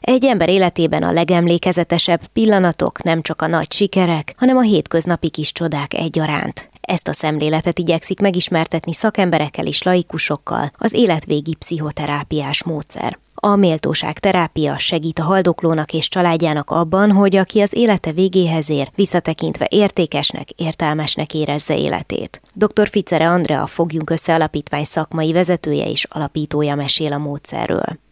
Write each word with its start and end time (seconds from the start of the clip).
Egy 0.00 0.24
ember 0.24 0.48
életében 0.48 1.02
a 1.02 1.12
legemlékezetesebb 1.12 2.26
pillanatok 2.26 3.02
nem 3.02 3.22
csak 3.22 3.42
a 3.42 3.46
nagy 3.46 3.72
sikerek, 3.72 4.34
hanem 4.36 4.56
a 4.56 4.62
hétköznapi 4.62 5.28
kis 5.28 5.52
csodák 5.52 5.94
egyaránt. 5.94 6.68
Ezt 6.80 7.08
a 7.08 7.12
szemléletet 7.12 7.78
igyekszik 7.78 8.20
megismertetni 8.20 8.92
szakemberekkel 8.92 9.66
és 9.66 9.82
laikusokkal 9.82 10.72
az 10.76 10.92
életvégi 10.92 11.54
pszichoterápiás 11.54 12.64
módszer. 12.64 13.18
A 13.34 13.56
méltóság 13.56 14.18
terápia 14.18 14.78
segít 14.78 15.18
a 15.18 15.22
haldoklónak 15.22 15.92
és 15.92 16.08
családjának 16.08 16.70
abban, 16.70 17.12
hogy 17.12 17.36
aki 17.36 17.60
az 17.60 17.74
élete 17.74 18.12
végéhez 18.12 18.70
ér, 18.70 18.90
visszatekintve 18.94 19.66
értékesnek, 19.70 20.50
értelmesnek 20.50 21.34
érezze 21.34 21.78
életét. 21.78 22.40
Dr. 22.52 22.88
Ficere 22.88 23.28
Andrea 23.28 23.66
Fogjunk 23.66 24.10
Össze 24.10 24.34
Alapítvány 24.34 24.84
szakmai 24.84 25.32
vezetője 25.32 25.90
és 25.90 26.04
alapítója 26.04 26.74
mesél 26.74 27.12
a 27.12 27.18
módszerről 27.18 28.04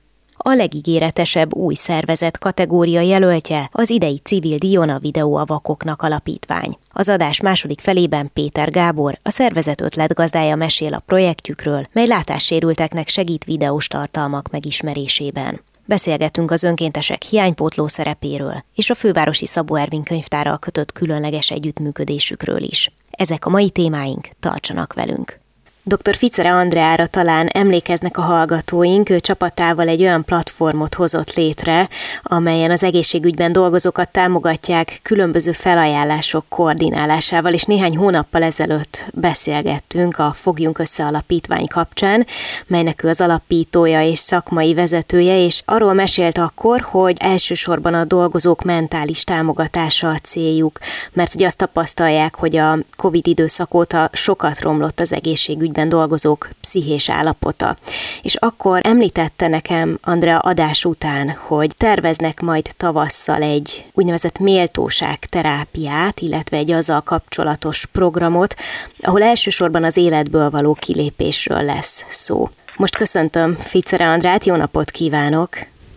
a 0.47 0.55
legígéretesebb 0.55 1.55
új 1.55 1.75
szervezet 1.75 2.39
kategória 2.39 3.01
jelöltje 3.01 3.69
az 3.73 3.91
idei 3.91 4.21
civil 4.25 4.59
Videó 4.99 5.37
a 5.37 5.45
Vakoknak 5.45 6.03
alapítvány. 6.03 6.77
Az 6.91 7.09
adás 7.09 7.41
második 7.41 7.81
felében 7.81 8.31
Péter 8.33 8.71
Gábor, 8.71 9.19
a 9.23 9.31
szervezet 9.31 9.81
ötletgazdája 9.81 10.57
mesél 10.57 10.95
a 10.95 11.03
projektjükről, 11.07 11.87
mely 11.93 12.07
látássérülteknek 12.07 13.09
segít 13.09 13.45
videós 13.45 13.87
tartalmak 13.87 14.51
megismerésében. 14.51 15.61
Beszélgetünk 15.85 16.51
az 16.51 16.63
önkéntesek 16.63 17.23
hiánypótló 17.23 17.87
szerepéről 17.87 18.65
és 18.75 18.91
a 18.91 18.95
fővárosi 18.95 19.47
Szabó 19.47 19.75
Ervin 19.75 20.03
könyvtárral 20.03 20.59
kötött 20.59 20.93
különleges 20.93 21.51
együttműködésükről 21.51 22.63
is. 22.63 22.91
Ezek 23.11 23.47
a 23.47 23.51
mai 23.51 23.71
témáink, 23.71 24.29
tartsanak 24.41 24.93
velünk! 24.93 25.44
Dr. 25.87 26.17
Ficere 26.17 26.53
Andreára 26.53 27.07
talán 27.07 27.47
emlékeznek 27.47 28.19
a 28.19 28.23
hallgatóink, 28.23 29.11
ő 29.11 29.21
csapatával 29.21 29.89
egy 29.89 30.01
olyan 30.01 30.25
platformot 30.25 30.95
hozott 30.95 31.35
létre, 31.35 31.89
amelyen 32.23 32.71
az 32.71 32.83
egészségügyben 32.83 33.53
dolgozókat 33.53 34.11
támogatják 34.11 34.99
különböző 35.03 35.53
felajánlások 35.53 36.45
koordinálásával, 36.49 37.53
és 37.53 37.65
néhány 37.65 37.97
hónappal 37.97 38.43
ezelőtt 38.43 39.05
beszélgettünk 39.13 40.19
a 40.19 40.33
Fogjunk 40.33 40.79
Össze 40.79 41.05
alapítvány 41.05 41.67
kapcsán, 41.67 42.27
melynek 42.67 43.03
ő 43.03 43.09
az 43.09 43.21
alapítója 43.21 44.03
és 44.03 44.19
szakmai 44.19 44.75
vezetője, 44.75 45.45
és 45.45 45.63
arról 45.65 45.93
mesélt 45.93 46.39
akkor, 46.39 46.81
hogy 46.81 47.17
elsősorban 47.19 47.95
a 47.95 48.05
dolgozók 48.05 48.63
mentális 48.63 49.25
támogatása 49.25 50.09
a 50.09 50.19
céljuk, 50.23 50.79
mert 51.13 51.35
ugye 51.35 51.47
azt 51.47 51.59
tapasztalják, 51.59 52.35
hogy 52.35 52.57
a 52.57 52.79
COVID 52.97 53.27
időszak 53.27 53.75
óta 53.75 54.11
sokat 54.13 54.61
romlott 54.61 55.01
az 55.01 55.13
egészségügy 55.13 55.73
egészségügyben 55.75 55.89
dolgozók 55.89 56.49
pszichés 56.61 57.11
állapota. 57.11 57.77
És 58.23 58.35
akkor 58.35 58.81
említette 58.83 59.49
nekem 59.49 59.99
Andrea 60.03 60.39
adás 60.39 60.85
után, 60.85 61.31
hogy 61.31 61.71
terveznek 61.77 62.41
majd 62.41 62.71
tavasszal 62.77 63.43
egy 63.43 63.85
úgynevezett 63.93 64.39
méltóság 64.39 65.19
terápiát, 65.19 66.21
illetve 66.21 66.57
egy 66.57 66.71
azzal 66.71 67.01
kapcsolatos 67.01 67.87
programot, 67.87 68.55
ahol 69.01 69.23
elsősorban 69.23 69.85
az 69.85 69.97
életből 69.97 70.51
való 70.51 70.75
kilépésről 70.75 71.63
lesz 71.63 72.05
szó. 72.09 72.49
Most 72.77 72.97
köszöntöm 72.97 73.55
Ficere 73.55 74.09
Andrát, 74.09 74.45
jó 74.45 74.55
napot 74.55 74.91
kívánok! 74.91 75.49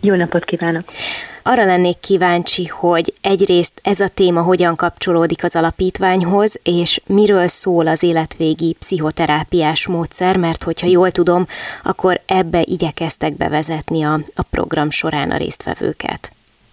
Jó 0.02 0.16
napot 0.16 0.46
kívánok! 0.46 0.84
Arra 1.50 1.66
lennék 1.66 2.00
kíváncsi, 2.00 2.66
hogy 2.66 3.14
egyrészt 3.22 3.80
ez 3.84 4.00
a 4.00 4.08
téma 4.08 4.42
hogyan 4.42 4.76
kapcsolódik 4.76 5.44
az 5.44 5.56
alapítványhoz, 5.56 6.60
és 6.64 7.02
miről 7.06 7.48
szól 7.48 7.88
az 7.88 8.04
életvégi 8.04 8.76
pszichoterápiás 8.80 9.88
módszer, 9.88 10.38
mert 10.38 10.64
hogyha 10.64 10.88
jól 10.88 11.12
tudom, 11.12 11.46
akkor 11.84 12.22
ebbe 12.26 12.62
igyekeztek 12.64 13.38
bevezetni 13.38 14.04
a, 14.04 14.20
a 14.36 14.42
program 14.50 14.90
során 14.90 15.32
a 15.32 15.38
résztvevőket. 15.38 16.32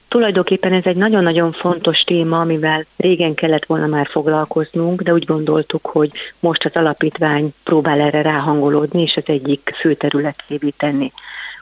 Tulajdonképpen 0.08 0.72
ez 0.72 0.84
egy 0.84 0.96
nagyon-nagyon 0.96 1.52
fontos 1.52 2.00
téma, 2.00 2.40
amivel 2.40 2.84
régen 2.96 3.34
kellett 3.34 3.64
volna 3.64 3.86
már 3.86 4.06
foglalkoznunk, 4.06 5.02
de 5.02 5.12
úgy 5.12 5.24
gondoltuk, 5.24 5.86
hogy 5.86 6.10
most 6.40 6.64
az 6.64 6.72
alapítvány 6.74 7.54
próbál 7.64 8.00
erre 8.00 8.22
ráhangolódni, 8.22 9.02
és 9.02 9.16
az 9.16 9.24
egyik 9.26 9.70
fő 9.80 9.94
területévé 9.94 10.68
tenni. 10.76 11.12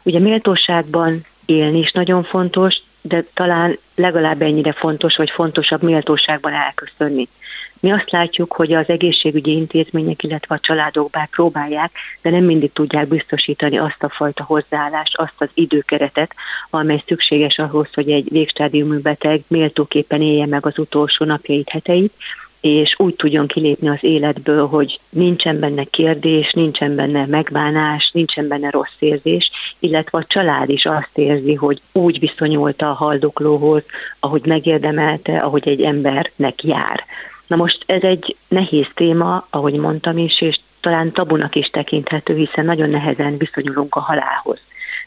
Ugye 0.03 0.19
méltóságban 0.19 1.27
élni 1.47 1.79
is 1.79 1.93
nagyon 1.93 2.23
fontos, 2.23 2.83
de 3.03 3.25
talán 3.35 3.79
legalább 3.95 4.43
ennyire 4.43 4.73
fontos, 4.73 5.17
vagy 5.17 5.31
fontosabb 5.31 5.83
méltóságban 5.83 6.53
elköszönni. 6.53 7.29
Mi 7.81 7.93
azt 7.93 8.11
látjuk, 8.11 8.53
hogy 8.53 8.73
az 8.73 8.89
egészségügyi 8.89 9.51
intézmények, 9.51 10.23
illetve 10.23 10.55
a 10.55 10.59
családok 10.59 11.11
bár 11.11 11.29
próbálják, 11.29 11.91
de 12.23 12.31
nem 12.31 12.45
mindig 12.45 12.73
tudják 12.73 13.09
biztosítani 13.09 13.79
azt 13.79 14.03
a 14.03 14.09
fajta 14.09 14.45
hozzáállást, 14.45 15.17
azt 15.17 15.35
az 15.37 15.49
időkeretet, 15.55 16.35
amely 16.71 17.03
szükséges 17.07 17.59
ahhoz, 17.59 17.89
hogy 17.95 18.11
egy 18.11 18.29
végstádiumú 18.31 19.01
beteg 19.01 19.43
méltóképpen 19.49 20.23
élje 20.23 20.47
meg 20.47 20.67
az 20.67 20.79
utolsó 20.79 21.25
napjait, 21.25 21.69
heteit, 21.69 22.13
és 22.63 22.95
úgy 22.99 23.15
tudjon 23.15 23.47
kilépni 23.47 23.89
az 23.89 23.99
életből, 24.01 24.67
hogy 24.67 25.01
nincsen 25.09 25.59
benne 25.59 25.85
kérdés, 25.85 26.53
nincsen 26.53 26.95
benne 26.95 27.27
megbánás, 27.27 28.11
nincsen 28.13 28.49
benne 28.49 28.71
rossz 28.71 28.97
érzés, 28.99 29.51
illetve 29.79 30.19
a 30.19 30.25
család 30.25 30.69
is 30.69 30.85
azt 30.85 31.11
érzi, 31.15 31.55
hogy 31.55 31.81
úgy 31.93 32.19
viszonyulta 32.19 32.91
a 32.91 32.95
haldoklóhoz, 32.95 33.83
ahogy 34.21 34.47
megérdemelte, 34.47 35.39
ahogy 35.39 35.69
egy 35.69 35.83
embernek 35.83 36.65
jár. 36.65 37.05
Na 37.47 37.57
most 37.57 37.85
ez 37.87 38.03
egy 38.03 38.37
nehéz 38.49 38.87
téma, 38.95 39.47
ahogy 39.51 39.75
mondtam 39.75 40.19
is, 40.19 40.41
és 40.41 40.59
talán 40.81 41.13
tabunak 41.13 41.55
is 41.55 41.67
tekinthető, 41.67 42.37
hiszen 42.37 42.65
nagyon 42.65 42.91
nehezen 42.91 43.37
viszonyulunk 43.37 43.95
a 43.95 44.01
halálhoz 44.01 44.59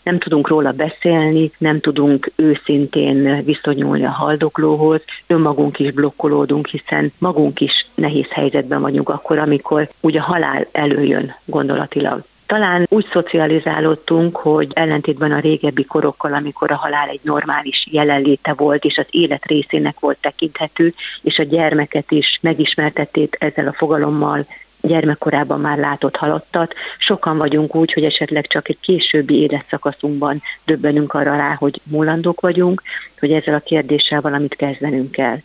nem 0.05 0.19
tudunk 0.19 0.47
róla 0.47 0.71
beszélni, 0.71 1.51
nem 1.57 1.79
tudunk 1.79 2.31
őszintén 2.35 3.43
viszonyulni 3.43 4.05
a 4.05 4.09
haldoklóhoz, 4.09 5.01
önmagunk 5.27 5.79
is 5.79 5.91
blokkolódunk, 5.91 6.67
hiszen 6.67 7.11
magunk 7.17 7.61
is 7.61 7.88
nehéz 7.95 8.27
helyzetben 8.29 8.81
vagyunk 8.81 9.09
akkor, 9.09 9.38
amikor 9.38 9.89
ugye 10.01 10.19
a 10.19 10.23
halál 10.23 10.67
előjön 10.71 11.35
gondolatilag. 11.45 12.23
Talán 12.45 12.85
úgy 12.89 13.07
szocializálódtunk, 13.11 14.35
hogy 14.38 14.71
ellentétben 14.73 15.31
a 15.31 15.39
régebbi 15.39 15.85
korokkal, 15.85 16.33
amikor 16.33 16.72
a 16.72 16.75
halál 16.75 17.09
egy 17.09 17.19
normális 17.22 17.87
jelenléte 17.91 18.53
volt, 18.53 18.83
és 18.83 18.97
az 18.97 19.07
élet 19.09 19.45
részének 19.45 19.99
volt 19.99 20.17
tekinthető, 20.22 20.93
és 21.22 21.39
a 21.39 21.43
gyermeket 21.43 22.11
is 22.11 22.39
megismertették 22.41 23.35
ezzel 23.39 23.67
a 23.67 23.73
fogalommal 23.73 24.45
gyermekkorában 24.88 25.59
már 25.59 25.78
látott 25.78 26.16
halottat. 26.16 26.73
Sokan 26.97 27.38
vagyunk 27.38 27.75
úgy, 27.75 27.94
hogy 27.94 28.03
esetleg 28.03 28.47
csak 28.47 28.69
egy 28.69 28.79
későbbi 28.79 29.35
életszakaszunkban 29.35 30.41
döbbenünk 30.66 31.13
arra 31.13 31.35
rá, 31.35 31.53
hogy 31.53 31.81
múlandók 31.84 32.41
vagyunk, 32.41 32.81
hogy 33.19 33.31
ezzel 33.31 33.53
a 33.53 33.59
kérdéssel 33.59 34.22
valamit 34.22 34.56
kezdenünk 34.56 35.12
kell. 35.12 35.38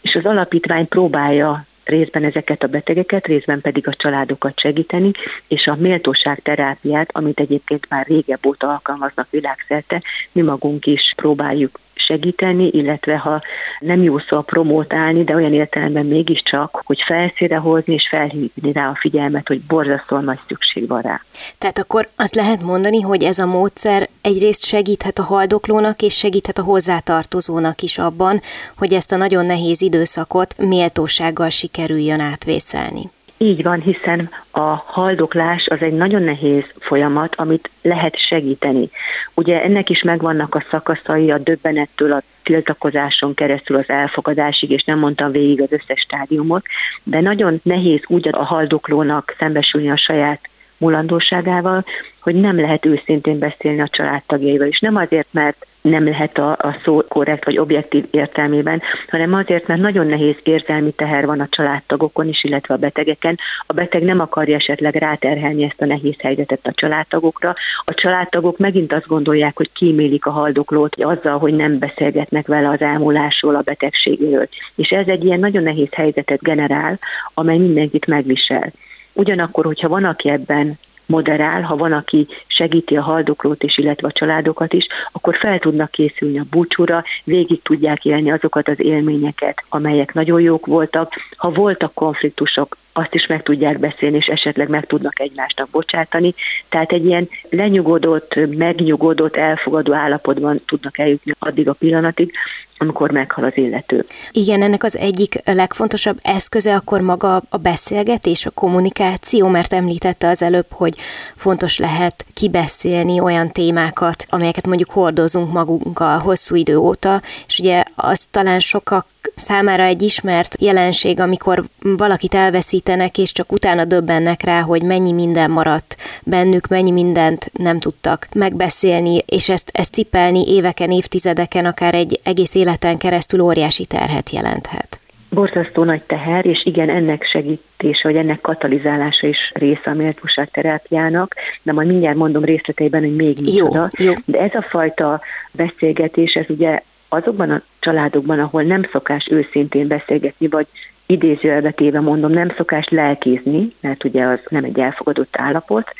És 0.00 0.14
az 0.14 0.24
alapítvány 0.24 0.88
próbálja 0.88 1.66
részben 1.84 2.24
ezeket 2.24 2.62
a 2.62 2.66
betegeket, 2.66 3.26
részben 3.26 3.60
pedig 3.60 3.88
a 3.88 3.94
családokat 3.94 4.60
segíteni, 4.60 5.10
és 5.48 5.66
a 5.66 5.76
méltóság 5.78 6.40
terápiát, 6.42 7.10
amit 7.12 7.40
egyébként 7.40 7.86
már 7.88 8.06
régebb 8.06 8.46
óta 8.46 8.68
alkalmaznak 8.68 9.26
világszerte, 9.30 10.02
mi 10.32 10.42
magunk 10.42 10.86
is 10.86 11.12
próbáljuk 11.16 11.78
segíteni, 12.08 12.68
illetve 12.72 13.16
ha 13.16 13.42
nem 13.80 14.02
jó 14.02 14.18
szó 14.18 14.40
promótálni, 14.40 15.24
de 15.24 15.34
olyan 15.34 15.52
értelemben 15.52 16.06
mégiscsak, 16.06 16.82
hogy 16.84 17.00
felszíre 17.06 17.56
hozni 17.56 17.94
és 17.94 18.08
felhívni 18.08 18.72
rá 18.72 18.88
a 18.88 18.94
figyelmet, 18.94 19.48
hogy 19.48 19.60
borzasztóan 19.60 20.24
nagy 20.24 20.38
szükség 20.48 20.88
van 20.88 21.00
rá. 21.00 21.20
Tehát 21.58 21.78
akkor 21.78 22.08
azt 22.16 22.34
lehet 22.34 22.62
mondani, 22.62 23.00
hogy 23.00 23.22
ez 23.22 23.38
a 23.38 23.46
módszer 23.46 24.08
egyrészt 24.20 24.64
segíthet 24.64 25.18
a 25.18 25.22
haldoklónak, 25.22 26.02
és 26.02 26.16
segíthet 26.16 26.58
a 26.58 26.62
hozzátartozónak 26.62 27.82
is 27.82 27.98
abban, 27.98 28.40
hogy 28.76 28.92
ezt 28.92 29.12
a 29.12 29.16
nagyon 29.16 29.46
nehéz 29.46 29.82
időszakot 29.82 30.54
méltósággal 30.58 31.48
sikerüljön 31.48 32.20
átvészelni. 32.20 33.10
Így 33.40 33.62
van, 33.62 33.80
hiszen 33.80 34.30
a 34.50 34.60
haldoklás 34.86 35.66
az 35.66 35.80
egy 35.80 35.92
nagyon 35.92 36.22
nehéz 36.22 36.64
folyamat, 36.78 37.34
amit 37.34 37.70
lehet 37.82 38.18
segíteni. 38.18 38.90
Ugye 39.34 39.62
ennek 39.62 39.90
is 39.90 40.02
megvannak 40.02 40.54
a 40.54 40.64
szakaszai 40.70 41.30
a 41.30 41.38
döbbenettől, 41.38 42.12
a 42.12 42.22
tiltakozáson 42.42 43.34
keresztül 43.34 43.76
az 43.76 43.88
elfogadásig, 43.88 44.70
és 44.70 44.84
nem 44.84 44.98
mondtam 44.98 45.30
végig 45.30 45.60
az 45.60 45.72
összes 45.72 46.00
stádiumot, 46.00 46.64
de 47.02 47.20
nagyon 47.20 47.60
nehéz 47.62 48.00
úgy 48.06 48.28
a 48.32 48.44
haldoklónak 48.44 49.34
szembesülni 49.38 49.90
a 49.90 49.96
saját 49.96 50.40
mulandóságával, 50.76 51.84
hogy 52.20 52.34
nem 52.34 52.60
lehet 52.60 52.86
őszintén 52.86 53.38
beszélni 53.38 53.80
a 53.80 53.88
családtagjaival, 53.88 54.66
és 54.66 54.80
nem 54.80 54.96
azért, 54.96 55.28
mert 55.30 55.66
nem 55.88 56.04
lehet 56.04 56.38
a, 56.38 56.50
a 56.50 56.76
szó 56.84 57.02
korrekt 57.08 57.44
vagy 57.44 57.58
objektív 57.58 58.04
értelmében, 58.10 58.82
hanem 59.08 59.34
azért, 59.34 59.66
mert 59.66 59.80
nagyon 59.80 60.06
nehéz 60.06 60.36
érzelmi 60.42 60.90
teher 60.90 61.26
van 61.26 61.40
a 61.40 61.48
családtagokon 61.50 62.28
is, 62.28 62.44
illetve 62.44 62.74
a 62.74 62.78
betegeken. 62.78 63.38
A 63.66 63.72
beteg 63.72 64.02
nem 64.02 64.20
akarja 64.20 64.56
esetleg 64.56 64.94
ráterhelni 64.94 65.64
ezt 65.64 65.80
a 65.80 65.84
nehéz 65.84 66.14
helyzetet 66.18 66.66
a 66.66 66.72
családtagokra. 66.72 67.54
A 67.84 67.94
családtagok 67.94 68.58
megint 68.58 68.92
azt 68.92 69.06
gondolják, 69.06 69.56
hogy 69.56 69.72
kímélik 69.72 70.26
a 70.26 70.30
haldoklót 70.30 71.02
azzal, 71.04 71.38
hogy 71.38 71.54
nem 71.54 71.78
beszélgetnek 71.78 72.46
vele 72.46 72.68
az 72.68 72.80
elmúlásról, 72.80 73.54
a 73.54 73.60
betegségéről. 73.60 74.48
És 74.74 74.90
ez 74.90 75.06
egy 75.06 75.24
ilyen 75.24 75.40
nagyon 75.40 75.62
nehéz 75.62 75.92
helyzetet 75.92 76.42
generál, 76.42 76.98
amely 77.34 77.58
mindenkit 77.58 78.06
megvisel. 78.06 78.72
Ugyanakkor, 79.12 79.64
hogyha 79.64 79.88
van, 79.88 80.04
aki 80.04 80.28
ebben 80.28 80.78
moderál, 81.08 81.62
ha 81.62 81.76
van, 81.76 81.92
aki 81.92 82.26
segíti 82.46 82.96
a 82.96 83.02
haldoklót 83.02 83.62
is, 83.62 83.78
illetve 83.78 84.08
a 84.08 84.12
családokat 84.12 84.72
is, 84.72 84.86
akkor 85.12 85.36
fel 85.36 85.58
tudnak 85.58 85.90
készülni 85.90 86.38
a 86.38 86.44
búcsúra, 86.50 87.04
végig 87.24 87.62
tudják 87.62 88.04
élni 88.04 88.30
azokat 88.30 88.68
az 88.68 88.80
élményeket, 88.80 89.64
amelyek 89.68 90.14
nagyon 90.14 90.40
jók 90.40 90.66
voltak. 90.66 91.12
Ha 91.36 91.50
voltak 91.50 91.94
konfliktusok, 91.94 92.76
azt 92.92 93.14
is 93.14 93.26
meg 93.26 93.42
tudják 93.42 93.78
beszélni, 93.78 94.16
és 94.16 94.26
esetleg 94.26 94.68
meg 94.68 94.86
tudnak 94.86 95.20
egymásnak 95.20 95.68
bocsátani. 95.70 96.34
Tehát 96.68 96.92
egy 96.92 97.04
ilyen 97.04 97.28
lenyugodott, 97.50 98.34
megnyugodott, 98.56 99.36
elfogadó 99.36 99.92
állapotban 99.92 100.60
tudnak 100.66 100.98
eljutni 100.98 101.32
addig 101.38 101.68
a 101.68 101.72
pillanatig, 101.72 102.32
amikor 102.78 103.10
meghal 103.10 103.44
az 103.44 103.52
illető. 103.54 104.04
Igen, 104.30 104.62
ennek 104.62 104.84
az 104.84 104.96
egyik 104.96 105.40
legfontosabb 105.44 106.18
eszköze 106.22 106.74
akkor 106.74 107.00
maga 107.00 107.42
a 107.48 107.56
beszélgetés, 107.56 108.46
a 108.46 108.50
kommunikáció, 108.50 109.48
mert 109.48 109.72
említette 109.72 110.28
az 110.28 110.42
előbb, 110.42 110.66
hogy 110.70 110.96
fontos 111.36 111.78
lehet 111.78 112.26
kibeszélni 112.34 113.20
olyan 113.20 113.50
témákat, 113.50 114.26
amelyeket 114.28 114.66
mondjuk 114.66 114.90
hordozunk 114.90 115.52
magunkkal 115.52 116.18
hosszú 116.18 116.54
idő 116.54 116.76
óta, 116.76 117.22
és 117.46 117.58
ugye 117.58 117.82
az 117.94 118.26
talán 118.30 118.60
sokak 118.60 119.06
számára 119.34 119.82
egy 119.82 120.02
ismert 120.02 120.56
jelenség, 120.60 121.20
amikor 121.20 121.64
valakit 121.80 122.34
elveszítenek, 122.34 123.18
és 123.18 123.32
csak 123.32 123.52
utána 123.52 123.84
döbbennek 123.84 124.42
rá, 124.42 124.60
hogy 124.60 124.82
mennyi 124.82 125.12
minden 125.12 125.50
maradt 125.50 125.96
bennük, 126.24 126.66
mennyi 126.66 126.90
mindent 126.90 127.50
nem 127.52 127.78
tudtak 127.78 128.28
megbeszélni, 128.34 129.22
és 129.26 129.48
ezt, 129.48 129.70
ezt 129.72 129.92
cipelni 129.92 130.48
éveken, 130.48 130.90
évtizedeken, 130.90 131.64
akár 131.64 131.94
egy 131.94 132.20
egész 132.22 132.54
életen 132.68 132.98
keresztül 132.98 133.40
óriási 133.40 133.86
terhet 133.86 134.30
jelenthet. 134.30 135.00
Borzasztó 135.30 135.84
nagy 135.84 136.02
teher, 136.02 136.46
és 136.46 136.66
igen, 136.66 136.88
ennek 136.88 137.24
segítése, 137.24 138.00
vagy 138.02 138.16
ennek 138.16 138.40
katalizálása 138.40 139.26
is 139.26 139.52
része 139.54 139.90
a 139.90 139.94
méltóság 139.94 140.50
terápiának, 140.50 141.34
de 141.62 141.72
majd 141.72 141.88
mindjárt 141.88 142.16
mondom 142.16 142.44
részleteiben, 142.44 143.00
hogy 143.00 143.16
még 143.16 143.38
micsoda. 143.40 143.88
Jó, 143.98 144.04
jó. 144.06 144.12
De 144.24 144.40
ez 144.40 144.54
a 144.54 144.62
fajta 144.62 145.20
beszélgetés, 145.52 146.34
ez 146.34 146.44
ugye 146.48 146.82
azokban 147.08 147.50
a 147.50 147.62
családokban, 147.78 148.38
ahol 148.38 148.62
nem 148.62 148.82
szokás 148.92 149.28
őszintén 149.30 149.86
beszélgetni, 149.86 150.48
vagy 150.48 150.66
idézőelbetéve 151.06 152.00
mondom, 152.00 152.30
nem 152.30 152.52
szokás 152.56 152.88
lelkézni, 152.88 153.72
mert 153.80 154.04
ugye 154.04 154.24
az 154.24 154.38
nem 154.48 154.64
egy 154.64 154.78
elfogadott 154.78 155.36
állapot, 155.36 155.92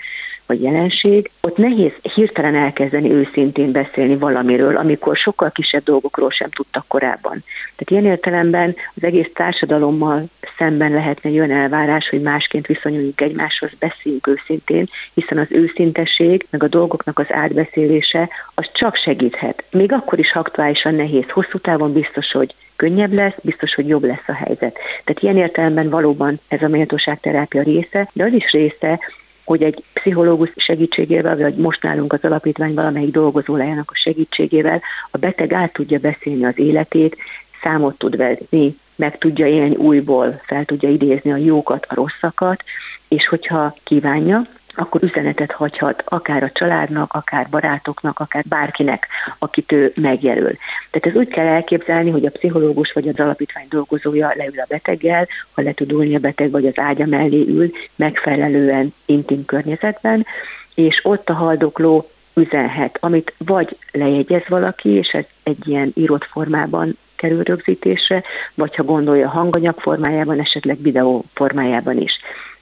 vagy 0.49 0.62
jelenség, 0.62 1.31
ott 1.41 1.56
nehéz 1.56 1.93
hirtelen 2.15 2.55
elkezdeni 2.55 3.12
őszintén 3.12 3.73
beszélni 3.73 4.17
valamiről, 4.17 4.77
amikor 4.77 5.17
sokkal 5.17 5.50
kisebb 5.50 5.83
dolgokról 5.83 6.31
sem 6.31 6.50
tudtak 6.50 6.85
korábban. 6.89 7.45
Tehát 7.77 7.91
ilyen 7.91 8.05
értelemben 8.05 8.75
az 8.95 9.05
egész 9.05 9.31
társadalommal 9.35 10.25
szemben 10.59 10.93
lehetne 10.93 11.31
egy 11.31 11.39
olyan 11.39 11.50
elvárás, 11.50 12.09
hogy 12.09 12.23
másként 12.23 12.67
viszonyuljunk 12.67 13.21
egymáshoz, 13.21 13.71
beszéljünk 13.79 14.27
őszintén, 14.27 14.89
hiszen 15.15 15.39
az 15.39 15.47
őszintesség, 15.50 16.47
meg 16.50 16.62
a 16.62 16.69
dolgoknak 16.69 17.19
az 17.19 17.27
átbeszélése, 17.33 18.29
az 18.55 18.69
csak 18.73 18.97
segíthet. 18.97 19.65
Még 19.71 19.93
akkor 19.93 20.19
is 20.19 20.33
aktuálisan 20.33 20.95
nehéz, 20.95 21.31
hosszú 21.31 21.59
távon 21.59 21.93
biztos, 21.93 22.33
hogy 22.33 22.55
könnyebb 22.77 23.12
lesz, 23.12 23.35
biztos, 23.43 23.75
hogy 23.75 23.89
jobb 23.89 24.05
lesz 24.05 24.29
a 24.29 24.33
helyzet. 24.33 24.79
Tehát 25.05 25.23
ilyen 25.23 25.37
értelemben 25.37 25.89
valóban 25.89 26.41
ez 26.49 26.62
a 26.62 26.69
méltóságterápia 26.69 27.62
része, 27.62 28.11
de 28.12 28.25
az 28.25 28.33
is 28.33 28.50
része, 28.50 28.99
hogy 29.49 29.62
egy 29.62 29.83
pszichológus 29.93 30.50
segítségével, 30.56 31.37
vagy 31.37 31.55
most 31.55 31.83
nálunk 31.83 32.12
az 32.12 32.25
alapítvány 32.25 32.75
valamelyik 32.75 33.11
dolgozólájának 33.11 33.91
a 33.91 33.97
segítségével 33.97 34.81
a 35.11 35.19
beteg 35.19 35.53
át 35.53 35.73
tudja 35.73 35.99
beszélni 35.99 36.45
az 36.45 36.59
életét, 36.59 37.17
számot 37.62 37.99
tud 37.99 38.17
venni, 38.17 38.77
meg 38.97 39.19
tudja 39.19 39.47
élni 39.47 39.77
újból, 39.77 40.41
fel 40.45 40.65
tudja 40.65 40.89
idézni 40.89 41.33
a 41.33 41.37
jókat, 41.37 41.87
a 41.89 41.95
rosszakat, 41.95 42.62
és 43.09 43.29
hogyha 43.29 43.75
kívánja, 43.85 44.47
akkor 44.75 45.03
üzenetet 45.03 45.53
hagyhat 45.53 46.03
akár 46.06 46.43
a 46.43 46.50
családnak, 46.50 47.12
akár 47.12 47.47
barátoknak, 47.50 48.19
akár 48.19 48.44
bárkinek, 48.49 49.06
akit 49.38 49.73
ő 49.73 49.93
megjelöl. 49.94 50.56
Tehát 50.91 51.06
ez 51.06 51.15
úgy 51.15 51.29
kell 51.29 51.47
elképzelni, 51.47 52.11
hogy 52.11 52.26
a 52.26 52.31
pszichológus 52.31 52.93
vagy 52.93 53.09
az 53.09 53.19
alapítvány 53.19 53.67
dolgozója 53.70 54.32
leül 54.37 54.61
a 54.61 54.67
beteggel, 54.69 55.29
ha 55.53 55.62
le 55.62 55.73
tud 55.73 55.93
ülni 55.93 56.15
a 56.15 56.19
beteg, 56.19 56.50
vagy 56.50 56.67
az 56.67 56.79
ágya 56.79 57.06
mellé 57.06 57.44
ül, 57.49 57.70
megfelelően 57.97 58.94
intim 59.06 59.44
környezetben, 59.44 60.26
és 60.75 61.00
ott 61.03 61.29
a 61.29 61.35
haldokló 61.35 62.11
üzenhet, 62.35 62.97
amit 63.00 63.35
vagy 63.38 63.76
lejegyez 63.93 64.43
valaki, 64.49 64.88
és 64.88 65.09
ez 65.09 65.25
egy 65.43 65.69
ilyen 65.69 65.93
írott 65.94 66.25
formában 66.25 66.97
kerül 67.17 67.43
rögzítésre, 67.43 68.23
vagy 68.55 68.75
ha 68.75 68.82
gondolja 68.82 69.29
hanganyag 69.29 69.81
formájában, 69.81 70.41
esetleg 70.41 70.82
videó 70.82 71.25
formájában 71.35 71.99
is. 71.99 72.12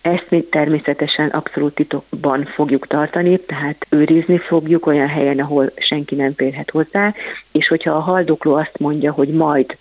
Ezt 0.07 0.27
mi 0.29 0.43
természetesen 0.43 1.29
abszolút 1.29 1.75
titokban 1.75 2.45
fogjuk 2.45 2.87
tartani, 2.87 3.39
tehát 3.39 3.87
őrizni 3.89 4.39
fogjuk 4.39 4.87
olyan 4.87 5.09
helyen, 5.09 5.39
ahol 5.39 5.71
senki 5.77 6.15
nem 6.15 6.33
férhet 6.33 6.71
hozzá, 6.71 7.15
és 7.53 7.69
hogyha 7.69 7.93
a 7.93 8.01
haldokló 8.01 8.55
azt 8.55 8.79
mondja, 8.79 9.13
hogy 9.13 9.29
majd 9.29 9.77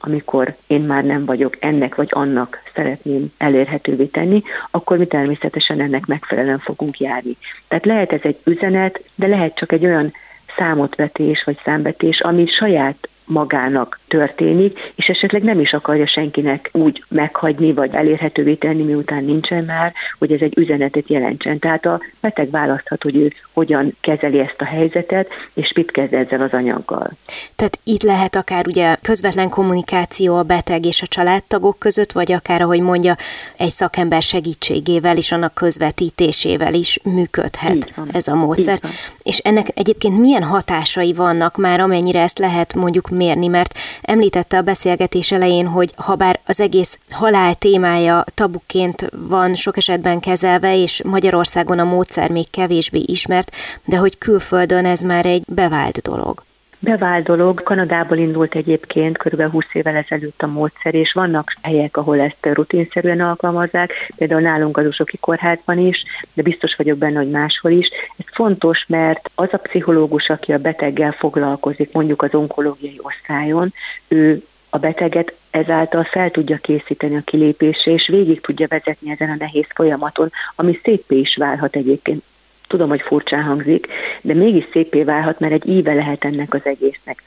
amikor 0.00 0.56
én 0.66 0.80
már 0.80 1.04
nem 1.04 1.24
vagyok 1.24 1.56
ennek 1.60 1.94
vagy 1.94 2.08
annak 2.10 2.62
szeretném 2.74 3.32
elérhetővé 3.38 4.04
tenni, 4.04 4.42
akkor 4.70 4.98
mi 4.98 5.06
természetesen 5.06 5.80
ennek 5.80 6.06
megfelelően 6.06 6.58
fogunk 6.58 6.98
járni. 6.98 7.36
Tehát 7.68 7.84
lehet 7.84 8.12
ez 8.12 8.20
egy 8.22 8.38
üzenet, 8.44 9.02
de 9.14 9.26
lehet 9.26 9.54
csak 9.54 9.72
egy 9.72 9.84
olyan 9.84 10.12
számotvetés 10.56 11.44
vagy 11.44 11.60
számbetés, 11.64 12.20
ami 12.20 12.46
saját 12.46 13.08
magának 13.24 13.99
történik, 14.10 14.92
és 14.94 15.08
esetleg 15.08 15.42
nem 15.42 15.60
is 15.60 15.72
akarja 15.72 16.06
senkinek 16.06 16.68
úgy 16.72 17.04
meghagyni, 17.08 17.72
vagy 17.72 17.94
elérhetővé 17.94 18.54
tenni, 18.54 18.82
miután 18.82 19.24
nincsen 19.24 19.64
már, 19.64 19.92
hogy 20.18 20.32
ez 20.32 20.40
egy 20.40 20.58
üzenetet 20.58 21.08
jelentsen. 21.08 21.58
Tehát 21.58 21.86
a 21.86 22.00
beteg 22.20 22.50
választhat, 22.50 23.02
hogy 23.02 23.16
ő 23.16 23.32
hogyan 23.52 23.96
kezeli 24.00 24.38
ezt 24.38 24.60
a 24.60 24.64
helyzetet, 24.64 25.28
és 25.54 25.72
mit 25.72 25.90
kezd 25.90 26.14
ezzel 26.14 26.40
az 26.40 26.52
anyaggal. 26.52 27.10
Tehát 27.56 27.78
itt 27.84 28.02
lehet 28.02 28.36
akár 28.36 28.66
ugye 28.66 28.96
közvetlen 29.02 29.48
kommunikáció 29.48 30.36
a 30.36 30.42
beteg 30.42 30.84
és 30.84 31.02
a 31.02 31.06
családtagok 31.06 31.78
között, 31.78 32.12
vagy 32.12 32.32
akár, 32.32 32.62
ahogy 32.62 32.80
mondja, 32.80 33.16
egy 33.56 33.70
szakember 33.70 34.22
segítségével 34.22 35.16
és 35.16 35.32
annak 35.32 35.54
közvetítésével 35.54 36.74
is 36.74 36.98
működhet 37.02 37.92
ez 38.12 38.28
a 38.28 38.34
módszer. 38.34 38.80
És 39.22 39.38
ennek 39.38 39.66
egyébként 39.74 40.18
milyen 40.18 40.42
hatásai 40.42 41.12
vannak 41.12 41.56
már, 41.56 41.80
amennyire 41.80 42.20
ezt 42.20 42.38
lehet 42.38 42.74
mondjuk 42.74 43.08
mérni, 43.08 43.46
mert 43.46 43.78
említette 44.02 44.56
a 44.56 44.62
beszélgetés 44.62 45.32
elején, 45.32 45.66
hogy 45.66 45.92
ha 45.96 46.14
bár 46.14 46.40
az 46.46 46.60
egész 46.60 46.98
halál 47.10 47.54
témája 47.54 48.24
tabuként 48.34 49.10
van 49.28 49.54
sok 49.54 49.76
esetben 49.76 50.20
kezelve, 50.20 50.76
és 50.76 51.02
Magyarországon 51.04 51.78
a 51.78 51.84
módszer 51.84 52.30
még 52.30 52.50
kevésbé 52.50 53.02
ismert, 53.06 53.50
de 53.84 53.96
hogy 53.96 54.18
külföldön 54.18 54.84
ez 54.84 55.00
már 55.00 55.26
egy 55.26 55.44
bevált 55.46 56.02
dolog. 56.02 56.42
Bevált 56.82 57.24
dolog, 57.24 57.62
Kanadából 57.62 58.16
indult 58.16 58.54
egyébként 58.54 59.18
kb. 59.18 59.42
20 59.42 59.64
évvel 59.72 59.96
ezelőtt 59.96 60.42
a 60.42 60.46
módszer, 60.46 60.94
és 60.94 61.12
vannak 61.12 61.54
helyek, 61.62 61.96
ahol 61.96 62.20
ezt 62.20 62.36
rutinszerűen 62.40 63.20
alkalmazzák, 63.20 63.92
például 64.16 64.40
nálunk 64.40 64.76
az 64.76 64.86
Usoki 64.86 65.16
Kórházban 65.16 65.78
is, 65.78 66.04
de 66.32 66.42
biztos 66.42 66.74
vagyok 66.76 66.98
benne, 66.98 67.18
hogy 67.18 67.30
máshol 67.30 67.70
is. 67.70 67.88
Ez 68.16 68.24
fontos, 68.32 68.84
mert 68.88 69.30
az 69.34 69.48
a 69.52 69.56
pszichológus, 69.56 70.28
aki 70.28 70.52
a 70.52 70.58
beteggel 70.58 71.12
foglalkozik, 71.12 71.92
mondjuk 71.92 72.22
az 72.22 72.34
onkológiai 72.34 73.00
osztályon, 73.02 73.72
ő 74.08 74.42
a 74.70 74.78
beteget 74.78 75.34
ezáltal 75.50 76.04
fel 76.04 76.30
tudja 76.30 76.56
készíteni 76.56 77.16
a 77.16 77.22
kilépésre, 77.24 77.92
és 77.92 78.06
végig 78.06 78.40
tudja 78.40 78.66
vezetni 78.68 79.10
ezen 79.10 79.30
a 79.30 79.36
nehéz 79.38 79.66
folyamaton, 79.74 80.30
ami 80.56 80.80
szépé 80.82 81.18
is 81.18 81.36
válhat 81.36 81.76
egyébként 81.76 82.22
tudom, 82.70 82.88
hogy 82.88 83.00
furcsán 83.00 83.42
hangzik, 83.42 83.86
de 84.20 84.34
mégis 84.34 84.64
szépé 84.72 85.02
válhat, 85.02 85.40
mert 85.40 85.52
egy 85.52 85.68
íve 85.68 85.94
lehet 85.94 86.24
ennek 86.24 86.54
az 86.54 86.60
egésznek. 86.64 87.22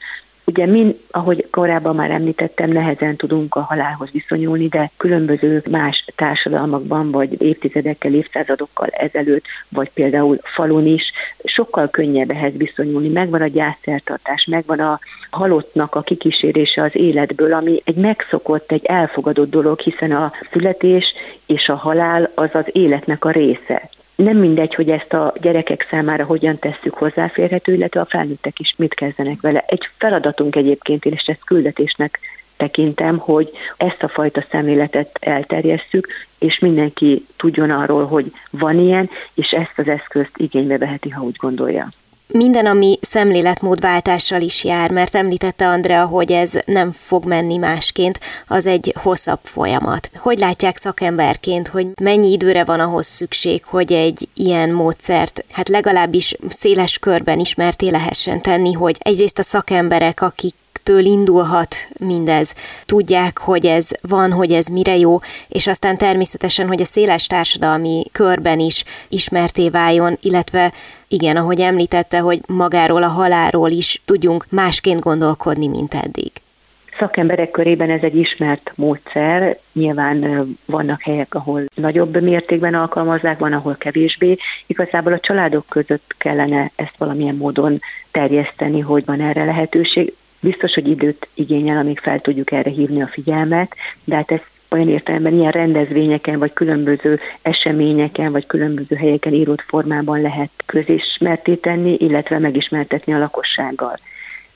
Ugye 0.46 0.66
mi, 0.66 0.96
ahogy 1.10 1.46
korábban 1.50 1.94
már 1.94 2.10
említettem, 2.10 2.70
nehezen 2.70 3.16
tudunk 3.16 3.54
a 3.54 3.60
halálhoz 3.60 4.10
viszonyulni, 4.10 4.68
de 4.68 4.90
különböző 4.96 5.62
más 5.70 6.04
társadalmakban, 6.16 7.10
vagy 7.10 7.42
évtizedekkel, 7.42 8.14
évszázadokkal 8.14 8.88
ezelőtt, 8.88 9.44
vagy 9.68 9.90
például 9.90 10.38
falun 10.42 10.86
is, 10.86 11.12
sokkal 11.44 11.88
könnyebb 11.90 12.30
ehhez 12.30 12.52
viszonyulni. 12.56 13.08
Megvan 13.08 13.40
a 13.40 13.46
gyászszertartás, 13.46 14.44
megvan 14.44 14.80
a 14.80 14.98
halottnak 15.30 15.94
a 15.94 16.02
kikísérése 16.02 16.82
az 16.82 16.96
életből, 16.96 17.52
ami 17.52 17.82
egy 17.84 17.96
megszokott, 17.96 18.72
egy 18.72 18.84
elfogadott 18.84 19.50
dolog, 19.50 19.80
hiszen 19.80 20.12
a 20.12 20.32
születés 20.52 21.14
és 21.46 21.68
a 21.68 21.74
halál 21.74 22.30
az 22.34 22.50
az 22.52 22.66
életnek 22.72 23.24
a 23.24 23.30
része 23.30 23.90
nem 24.14 24.36
mindegy, 24.36 24.74
hogy 24.74 24.90
ezt 24.90 25.12
a 25.12 25.32
gyerekek 25.40 25.86
számára 25.90 26.24
hogyan 26.24 26.58
tesszük 26.58 26.94
hozzáférhető, 26.94 27.74
illetve 27.74 28.00
a 28.00 28.06
felnőttek 28.06 28.58
is 28.58 28.74
mit 28.76 28.94
kezdenek 28.94 29.40
vele. 29.40 29.64
Egy 29.66 29.88
feladatunk 29.98 30.56
egyébként, 30.56 31.04
és 31.04 31.22
ezt 31.26 31.44
küldetésnek 31.44 32.18
tekintem, 32.56 33.18
hogy 33.18 33.50
ezt 33.76 34.02
a 34.02 34.08
fajta 34.08 34.44
szemléletet 34.50 35.18
elterjesszük, 35.20 36.08
és 36.38 36.58
mindenki 36.58 37.26
tudjon 37.36 37.70
arról, 37.70 38.06
hogy 38.06 38.32
van 38.50 38.78
ilyen, 38.78 39.10
és 39.34 39.50
ezt 39.50 39.78
az 39.78 39.88
eszközt 39.88 40.36
igénybe 40.36 40.78
veheti, 40.78 41.08
ha 41.08 41.22
úgy 41.22 41.36
gondolja. 41.36 41.88
Minden, 42.28 42.66
ami 42.66 42.98
szemléletmódváltással 43.00 44.40
is 44.40 44.64
jár, 44.64 44.90
mert 44.90 45.14
említette 45.14 45.68
Andrea, 45.68 46.06
hogy 46.06 46.32
ez 46.32 46.52
nem 46.66 46.92
fog 46.92 47.24
menni 47.24 47.56
másként, 47.56 48.20
az 48.46 48.66
egy 48.66 48.94
hosszabb 49.02 49.38
folyamat. 49.42 50.10
Hogy 50.14 50.38
látják 50.38 50.76
szakemberként, 50.76 51.68
hogy 51.68 51.86
mennyi 52.00 52.32
időre 52.32 52.64
van 52.64 52.80
ahhoz 52.80 53.06
szükség, 53.06 53.64
hogy 53.64 53.92
egy 53.92 54.28
ilyen 54.34 54.70
módszert, 54.70 55.44
hát 55.50 55.68
legalábbis 55.68 56.36
széles 56.48 56.98
körben 56.98 57.38
ismerté 57.38 57.88
lehessen 57.88 58.42
tenni, 58.42 58.72
hogy 58.72 58.96
egyrészt 58.98 59.38
a 59.38 59.42
szakemberek, 59.42 60.22
akik 60.22 60.54
től 60.84 61.04
indulhat 61.04 61.74
mindez. 62.00 62.54
Tudják, 62.86 63.38
hogy 63.38 63.66
ez 63.66 63.88
van, 64.08 64.32
hogy 64.32 64.52
ez 64.52 64.66
mire 64.66 64.96
jó, 64.96 65.18
és 65.48 65.66
aztán 65.66 65.96
természetesen, 65.96 66.66
hogy 66.66 66.80
a 66.80 66.84
széles 66.84 67.26
társadalmi 67.26 68.04
körben 68.12 68.58
is 68.58 68.84
ismerté 69.08 69.68
váljon, 69.68 70.16
illetve 70.20 70.72
igen, 71.08 71.36
ahogy 71.36 71.60
említette, 71.60 72.18
hogy 72.18 72.40
magáról 72.46 73.02
a 73.02 73.08
halálról 73.08 73.70
is 73.70 74.00
tudjunk 74.04 74.46
másként 74.50 75.00
gondolkodni, 75.00 75.66
mint 75.66 75.94
eddig. 75.94 76.32
Szakemberek 76.98 77.50
körében 77.50 77.90
ez 77.90 78.02
egy 78.02 78.16
ismert 78.16 78.72
módszer, 78.74 79.58
nyilván 79.72 80.46
vannak 80.64 81.02
helyek, 81.02 81.34
ahol 81.34 81.64
nagyobb 81.74 82.22
mértékben 82.22 82.74
alkalmazzák, 82.74 83.38
van, 83.38 83.52
ahol 83.52 83.76
kevésbé. 83.78 84.36
Igazából 84.66 85.12
a 85.12 85.20
családok 85.20 85.64
között 85.68 86.14
kellene 86.18 86.70
ezt 86.76 86.94
valamilyen 86.98 87.36
módon 87.36 87.80
terjeszteni, 88.10 88.80
hogy 88.80 89.04
van 89.04 89.20
erre 89.20 89.44
lehetőség. 89.44 90.14
Biztos, 90.44 90.74
hogy 90.74 90.88
időt 90.88 91.28
igényel, 91.34 91.78
amíg 91.78 91.98
fel 91.98 92.20
tudjuk 92.20 92.52
erre 92.52 92.70
hívni 92.70 93.02
a 93.02 93.06
figyelmet, 93.06 93.74
de 94.04 94.14
hát 94.14 94.30
ez 94.30 94.40
olyan 94.68 94.88
értelemben 94.88 95.34
ilyen 95.34 95.50
rendezvényeken, 95.50 96.38
vagy 96.38 96.52
különböző 96.52 97.20
eseményeken, 97.42 98.32
vagy 98.32 98.46
különböző 98.46 98.96
helyeken 98.96 99.32
írott 99.32 99.60
formában 99.60 100.20
lehet 100.20 100.50
közismerté 100.66 101.54
tenni, 101.54 101.96
illetve 101.98 102.38
megismertetni 102.38 103.12
a 103.12 103.18
lakossággal. 103.18 103.98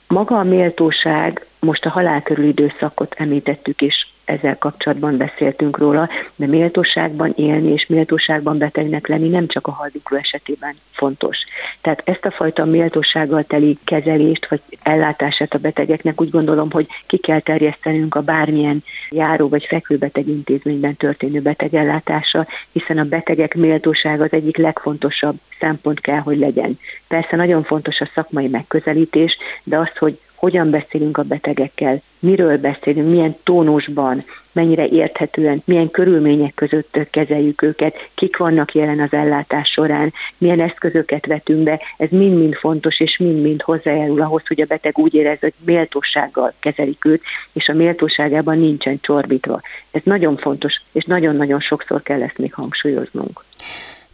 Maga 0.07 0.37
a 0.37 0.43
méltóság, 0.43 1.45
most 1.59 1.85
a 1.85 1.89
halál 1.89 2.21
körül 2.21 2.45
időszakot 2.45 3.15
említettük, 3.17 3.81
és 3.81 4.07
ezzel 4.29 4.57
kapcsolatban 4.57 5.17
beszéltünk 5.17 5.77
róla, 5.77 6.09
de 6.35 6.47
méltóságban 6.47 7.33
élni 7.35 7.71
és 7.71 7.85
méltóságban 7.87 8.57
betegnek 8.57 9.07
lenni 9.07 9.27
nem 9.27 9.47
csak 9.47 9.67
a 9.67 9.71
haldokló 9.71 10.17
esetében 10.17 10.75
fontos. 10.91 11.37
Tehát 11.81 12.01
ezt 12.05 12.25
a 12.25 12.31
fajta 12.31 12.65
méltósággal 12.65 13.43
teli 13.43 13.77
kezelést 13.83 14.47
vagy 14.49 14.61
ellátását 14.83 15.53
a 15.53 15.57
betegeknek 15.57 16.21
úgy 16.21 16.29
gondolom, 16.29 16.71
hogy 16.71 16.87
ki 17.07 17.17
kell 17.17 17.39
terjesztenünk 17.39 18.15
a 18.15 18.21
bármilyen 18.21 18.83
járó 19.09 19.49
vagy 19.49 19.65
fekvőbeteg 19.65 20.27
intézményben 20.27 20.95
történő 20.95 21.41
betegellátása, 21.41 22.47
hiszen 22.71 22.97
a 22.97 23.03
betegek 23.03 23.55
méltósága 23.55 24.23
az 24.23 24.33
egyik 24.33 24.57
legfontosabb 24.57 25.39
szempont 25.59 25.99
kell, 25.99 26.19
hogy 26.19 26.37
legyen. 26.37 26.79
Persze 27.07 27.35
nagyon 27.35 27.63
fontos 27.63 28.01
a 28.01 28.09
szakmai 28.13 28.47
megközelítés, 28.47 29.37
de 29.63 29.77
az, 29.77 29.97
hogy 29.97 30.19
hogyan 30.39 30.69
beszélünk 30.69 31.17
a 31.17 31.23
betegekkel, 31.23 32.01
miről 32.19 32.57
beszélünk, 32.57 33.09
milyen 33.09 33.35
tónusban, 33.43 34.23
mennyire 34.51 34.87
érthetően, 34.87 35.61
milyen 35.65 35.91
körülmények 35.91 36.53
között 36.53 36.97
kezeljük 37.11 37.61
őket, 37.61 38.09
kik 38.13 38.37
vannak 38.37 38.73
jelen 38.73 38.99
az 38.99 39.13
ellátás 39.13 39.69
során, 39.69 40.13
milyen 40.37 40.61
eszközöket 40.61 41.25
vetünk 41.25 41.63
be, 41.63 41.79
ez 41.97 42.09
mind-mind 42.09 42.53
fontos, 42.53 42.99
és 42.99 43.17
mind-mind 43.17 43.61
hozzájárul 43.61 44.21
ahhoz, 44.21 44.47
hogy 44.47 44.61
a 44.61 44.65
beteg 44.65 44.97
úgy 44.97 45.13
érez, 45.13 45.39
hogy 45.39 45.53
méltósággal 45.65 46.53
kezelik 46.59 47.05
őt, 47.05 47.21
és 47.51 47.69
a 47.69 47.73
méltóságában 47.73 48.59
nincsen 48.59 48.99
csorbítva. 49.01 49.61
Ez 49.91 50.01
nagyon 50.03 50.37
fontos, 50.37 50.81
és 50.91 51.05
nagyon-nagyon 51.05 51.59
sokszor 51.59 52.01
kell 52.01 52.21
ezt 52.21 52.37
még 52.37 52.53
hangsúlyoznunk. 52.53 53.43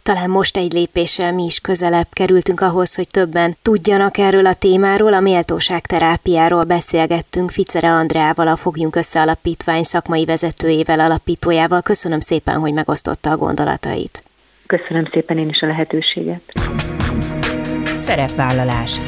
Talán 0.06 0.30
most 0.30 0.56
egy 0.56 0.72
lépéssel 0.72 1.32
mi 1.32 1.44
is 1.44 1.60
közelebb 1.60 2.06
kerültünk 2.12 2.60
ahhoz, 2.60 2.94
hogy 2.94 3.08
többen 3.08 3.56
tudjanak 3.62 4.18
erről 4.18 4.46
a 4.46 4.54
témáról. 4.54 5.14
A 5.14 5.20
méltóság 5.20 5.86
terápiáról 5.86 6.64
beszélgettünk 6.64 7.50
Ficere 7.50 7.90
Andreával, 7.90 8.48
a 8.48 8.56
Fogjunk 8.56 8.96
Össze 8.96 9.20
Alapítvány 9.20 9.82
szakmai 9.82 10.24
vezetőjével, 10.24 11.00
alapítójával. 11.00 11.82
Köszönöm 11.82 12.20
szépen, 12.20 12.54
hogy 12.54 12.72
megosztotta 12.72 13.30
a 13.30 13.36
gondolatait. 13.36 14.22
Köszönöm 14.66 15.04
szépen 15.12 15.38
én 15.38 15.48
is 15.48 15.60
a 15.60 15.66
lehetőséget. 15.66 16.42
Szerepvállalás. 18.00 19.00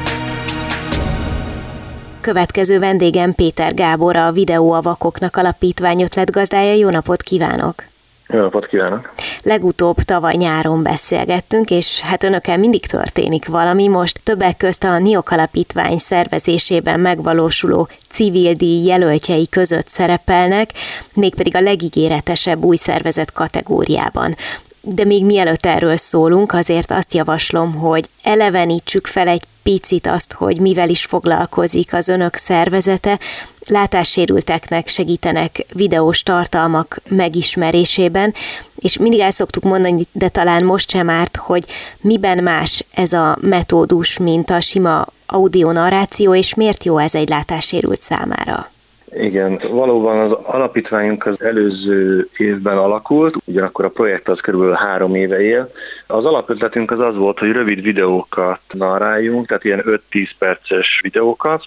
Következő 2.20 2.78
vendégem 2.78 3.34
Péter 3.34 3.74
Gábor, 3.74 4.16
a 4.16 4.32
Videó 4.32 4.72
a 4.72 4.80
Vakoknak 4.80 5.36
Alapítvány 5.36 6.02
ötletgazdája. 6.02 6.74
Jó 6.74 6.88
napot 6.88 7.22
kívánok! 7.22 7.84
Jó 8.28 8.40
napot 8.40 8.66
kívánok! 8.66 9.10
Legutóbb 9.48 9.96
tavaly 9.96 10.34
nyáron 10.36 10.82
beszélgettünk, 10.82 11.70
és 11.70 12.00
hát 12.00 12.24
önökkel 12.24 12.58
mindig 12.58 12.86
történik 12.86 13.46
valami. 13.46 13.86
Most 13.86 14.20
többek 14.22 14.56
közt 14.56 14.84
a 14.84 14.98
NIOK 14.98 15.30
alapítvány 15.30 15.98
szervezésében 15.98 17.00
megvalósuló 17.00 17.88
civil 18.10 18.52
díj 18.52 18.86
jelöltjei 18.86 19.48
között 19.48 19.88
szerepelnek, 19.88 20.70
mégpedig 21.14 21.56
a 21.56 21.60
legígéretesebb 21.60 22.64
új 22.64 22.76
szervezet 22.76 23.32
kategóriában. 23.32 24.34
De 24.80 25.04
még 25.04 25.24
mielőtt 25.24 25.66
erről 25.66 25.96
szólunk, 25.96 26.52
azért 26.52 26.90
azt 26.90 27.14
javaslom, 27.14 27.74
hogy 27.74 28.08
elevenítsük 28.22 29.06
fel 29.06 29.28
egy 29.28 29.42
picit 29.62 30.06
azt, 30.06 30.32
hogy 30.32 30.60
mivel 30.60 30.88
is 30.88 31.04
foglalkozik 31.04 31.94
az 31.94 32.08
önök 32.08 32.36
szervezete, 32.36 33.18
látássérülteknek 33.66 34.88
segítenek 34.88 35.66
videós 35.72 36.22
tartalmak 36.22 37.00
megismerésében, 37.08 38.34
és 38.76 38.98
mindig 38.98 39.20
el 39.20 39.30
szoktuk 39.30 39.62
mondani, 39.62 40.06
de 40.12 40.28
talán 40.28 40.64
most 40.64 40.90
sem 40.90 41.10
árt, 41.10 41.36
hogy 41.36 41.64
miben 42.00 42.42
más 42.42 42.84
ez 42.94 43.12
a 43.12 43.36
metódus, 43.40 44.18
mint 44.18 44.50
a 44.50 44.60
sima 44.60 45.06
audionarráció, 45.26 46.34
és 46.34 46.54
miért 46.54 46.84
jó 46.84 46.98
ez 46.98 47.14
egy 47.14 47.28
látássérült 47.28 48.00
számára? 48.02 48.70
Igen, 49.12 49.60
valóban 49.70 50.18
az 50.18 50.38
alapítványunk 50.42 51.26
az 51.26 51.42
előző 51.42 52.28
évben 52.36 52.76
alakult, 52.76 53.36
ugyanakkor 53.44 53.84
a 53.84 53.90
projekt 53.90 54.28
az 54.28 54.40
körülbelül 54.40 54.74
három 54.74 55.14
éve 55.14 55.40
él. 55.40 55.70
Az 56.06 56.24
alapötletünk 56.24 56.90
az 56.90 57.00
az 57.00 57.16
volt, 57.16 57.38
hogy 57.38 57.52
rövid 57.52 57.82
videókat 57.82 58.60
narráljunk, 58.70 59.46
tehát 59.46 59.64
ilyen 59.64 59.82
5-10 60.12 60.28
perces 60.38 61.00
videókat, 61.02 61.64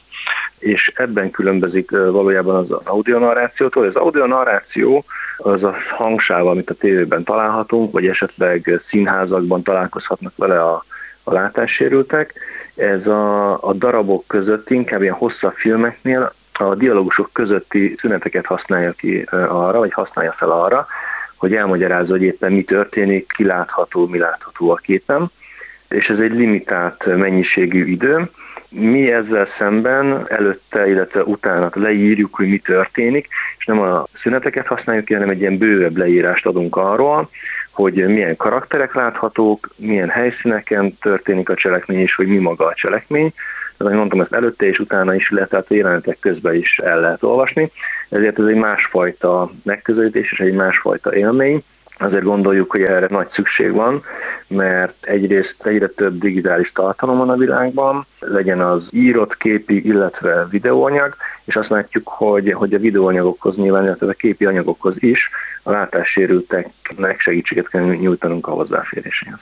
és 0.59 0.91
ebben 0.95 1.31
különbözik 1.31 1.91
valójában 1.91 2.55
az 2.55 2.71
audionarrációtól. 2.83 3.85
Az 3.85 3.95
audionarráció 3.95 5.03
az 5.37 5.63
a 5.63 5.75
hangsáv, 5.97 6.47
amit 6.47 6.69
a 6.69 6.73
tévében 6.73 7.23
találhatunk, 7.23 7.91
vagy 7.91 8.07
esetleg 8.07 8.81
színházakban 8.89 9.63
találkozhatnak 9.63 10.33
vele 10.35 10.63
a, 10.63 10.85
a 11.23 11.33
látássérültek. 11.33 12.33
Ez 12.75 13.07
a, 13.07 13.51
a 13.63 13.73
darabok 13.73 14.27
között 14.27 14.69
inkább 14.69 15.01
ilyen 15.01 15.13
hosszabb 15.13 15.53
filmeknél 15.53 16.33
a 16.61 16.75
dialógusok 16.75 17.29
közötti 17.33 17.95
szüneteket 17.99 18.45
használja 18.45 18.91
ki 18.91 19.27
arra, 19.31 19.79
vagy 19.79 19.93
használja 19.93 20.31
fel 20.31 20.49
arra, 20.49 20.87
hogy 21.35 21.55
elmagyarázza, 21.55 22.11
hogy 22.11 22.21
éppen 22.21 22.51
mi 22.51 22.63
történik, 22.63 23.31
ki 23.35 23.45
látható, 23.45 24.07
mi 24.07 24.17
látható 24.17 24.71
a 24.71 24.75
képen, 24.75 25.31
és 25.89 26.09
ez 26.09 26.19
egy 26.19 26.33
limitált 26.33 27.05
mennyiségű 27.17 27.85
idő. 27.85 28.29
Mi 28.69 29.11
ezzel 29.11 29.47
szemben 29.57 30.25
előtte, 30.27 30.87
illetve 30.87 31.23
utána 31.23 31.69
leírjuk, 31.73 32.35
hogy 32.35 32.47
mi 32.47 32.57
történik, 32.57 33.27
és 33.57 33.65
nem 33.65 33.79
a 33.79 34.05
szüneteket 34.21 34.67
használjuk 34.67 35.05
ki, 35.05 35.13
hanem 35.13 35.29
egy 35.29 35.39
ilyen 35.39 35.57
bővebb 35.57 35.97
leírást 35.97 36.45
adunk 36.45 36.75
arról, 36.75 37.29
hogy 37.71 37.93
milyen 38.07 38.35
karakterek 38.35 38.93
láthatók, 38.93 39.69
milyen 39.75 40.09
helyszíneken 40.09 40.97
történik 40.97 41.49
a 41.49 41.55
cselekmény, 41.55 41.99
és 41.99 42.15
hogy 42.15 42.27
mi 42.27 42.37
maga 42.37 42.65
a 42.65 42.73
cselekmény, 42.73 43.33
ahogy 43.85 43.97
mondtam, 43.97 44.21
ezt 44.21 44.33
előtte 44.33 44.65
és 44.65 44.79
utána 44.79 45.15
is 45.15 45.29
lehet, 45.31 45.49
tehát 45.49 45.65
a 45.69 45.73
jelenetek 45.73 46.17
közben 46.19 46.55
is 46.55 46.77
el 46.77 46.99
lehet 46.99 47.23
olvasni, 47.23 47.71
ezért 48.09 48.39
ez 48.39 48.45
egy 48.45 48.55
másfajta 48.55 49.51
megközelítés 49.63 50.31
és 50.31 50.39
egy 50.39 50.53
másfajta 50.53 51.15
élmény, 51.15 51.63
azért 52.01 52.23
gondoljuk, 52.23 52.71
hogy 52.71 52.81
erre 52.81 53.07
nagy 53.09 53.27
szükség 53.33 53.71
van, 53.71 54.03
mert 54.47 55.05
egyrészt 55.05 55.55
egyre 55.63 55.87
több 55.87 56.19
digitális 56.19 56.71
tartalom 56.71 57.17
van 57.17 57.29
a 57.29 57.35
világban, 57.35 58.05
legyen 58.19 58.61
az 58.61 58.83
írott 58.91 59.37
képi, 59.37 59.85
illetve 59.85 60.47
videóanyag, 60.49 61.15
és 61.43 61.55
azt 61.55 61.69
látjuk, 61.69 62.07
hogy, 62.07 62.51
hogy 62.51 62.73
a 62.73 62.79
videóanyagokhoz 62.79 63.55
nyilván, 63.55 63.83
illetve 63.83 64.07
a 64.07 64.11
képi 64.11 64.45
anyagokhoz 64.45 64.95
is 64.97 65.29
a 65.63 65.71
látássérülteknek 65.71 67.19
segítséget 67.19 67.69
kell 67.69 67.83
nyújtanunk 67.83 68.47
a 68.47 68.51
hozzáféréséhez. 68.51 69.39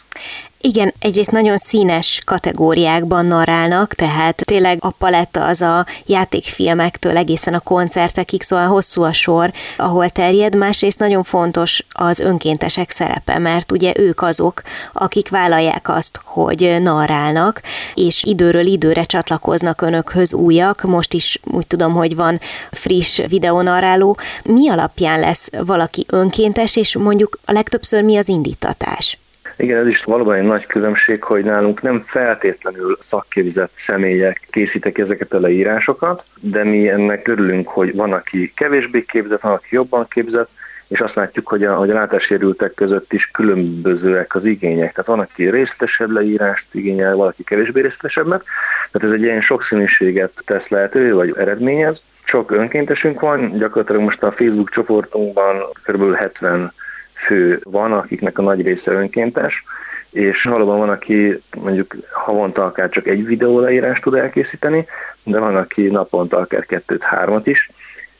Igen, 0.61 0.93
egyrészt 0.99 1.31
nagyon 1.31 1.57
színes 1.57 2.21
kategóriákban 2.25 3.25
narrálnak, 3.25 3.93
tehát 3.93 4.41
tényleg 4.45 4.77
a 4.81 4.89
paletta 4.89 5.45
az 5.45 5.61
a 5.61 5.85
játékfilmektől 6.05 7.17
egészen 7.17 7.53
a 7.53 7.59
koncertekig, 7.59 8.41
szóval 8.41 8.67
hosszú 8.67 9.03
a 9.03 9.13
sor, 9.13 9.51
ahol 9.77 10.09
terjed. 10.09 10.55
Másrészt 10.55 10.99
nagyon 10.99 11.23
fontos 11.23 11.83
az 11.89 12.19
önkéntesek 12.19 12.89
szerepe, 12.89 13.37
mert 13.37 13.71
ugye 13.71 13.93
ők 13.95 14.21
azok, 14.21 14.61
akik 14.93 15.29
vállalják 15.29 15.89
azt, 15.89 16.21
hogy 16.23 16.77
narrálnak, 16.81 17.61
és 17.93 18.23
időről 18.23 18.65
időre 18.65 19.03
csatlakoznak 19.03 19.81
önökhöz 19.81 20.33
újak. 20.33 20.81
Most 20.81 21.13
is 21.13 21.39
úgy 21.43 21.67
tudom, 21.67 21.93
hogy 21.93 22.15
van 22.15 22.39
friss 22.71 23.19
videonarráló. 23.27 24.17
Mi 24.43 24.69
alapján 24.69 25.19
lesz 25.19 25.49
valaki 25.65 26.05
önkéntes, 26.09 26.75
és 26.75 26.97
mondjuk 26.97 27.39
a 27.45 27.51
legtöbbször 27.51 28.03
mi 28.03 28.17
az 28.17 28.27
indítatás? 28.27 29.17
Igen, 29.61 29.77
ez 29.77 29.87
is 29.87 30.03
valóban 30.03 30.35
egy 30.35 30.43
nagy 30.43 30.65
különbség, 30.65 31.23
hogy 31.23 31.43
nálunk 31.43 31.81
nem 31.81 32.03
feltétlenül 32.07 32.97
szakképzett 33.09 33.71
személyek 33.87 34.47
készítek 34.51 34.97
ezeket 34.97 35.33
a 35.33 35.39
leírásokat, 35.39 36.23
de 36.39 36.63
mi 36.63 36.89
ennek 36.89 37.27
örülünk, 37.27 37.67
hogy 37.67 37.95
van, 37.95 38.13
aki 38.13 38.51
kevésbé 38.55 39.01
képzett, 39.01 39.41
van, 39.41 39.51
aki 39.51 39.67
jobban 39.69 40.07
képzett, 40.09 40.49
és 40.87 40.99
azt 40.99 41.15
látjuk, 41.15 41.47
hogy 41.47 41.63
a, 41.63 41.75
hogy 41.75 41.89
a 41.89 41.93
látássérültek 41.93 42.73
között 42.73 43.13
is 43.13 43.29
különbözőek 43.33 44.35
az 44.35 44.45
igények. 44.45 44.91
Tehát 44.93 45.09
van, 45.09 45.19
aki 45.19 45.49
részletesebb 45.49 46.11
leírást 46.11 46.65
igényel, 46.71 47.15
valaki 47.15 47.43
kevésbé 47.43 47.81
részletesebbet. 47.81 48.43
Tehát 48.91 49.07
ez 49.07 49.13
egy 49.19 49.23
ilyen 49.23 49.41
sokszínűséget 49.41 50.31
tesz 50.45 50.67
lehetővé, 50.67 51.09
vagy 51.09 51.33
eredményez. 51.37 52.01
Sok 52.23 52.51
önkéntesünk 52.51 53.19
van, 53.19 53.57
gyakorlatilag 53.57 54.01
most 54.01 54.23
a 54.23 54.31
Facebook 54.31 54.69
csoportunkban 54.69 55.55
kb. 55.83 56.15
70 56.15 56.71
fő 57.25 57.59
van, 57.63 57.91
akiknek 57.91 58.37
a 58.37 58.41
nagy 58.41 58.61
része 58.61 58.91
önkéntes, 58.91 59.63
és 60.11 60.43
valóban 60.43 60.77
van, 60.77 60.89
aki 60.89 61.41
mondjuk 61.57 61.95
havonta 62.11 62.65
akár 62.65 62.89
csak 62.89 63.07
egy 63.07 63.25
videó 63.25 63.59
leírást 63.59 64.01
tud 64.01 64.13
elkészíteni, 64.13 64.85
de 65.23 65.39
van, 65.39 65.55
aki 65.55 65.87
naponta 65.87 66.37
akár 66.37 66.65
kettőt-hármat 66.65 67.47
is. 67.47 67.69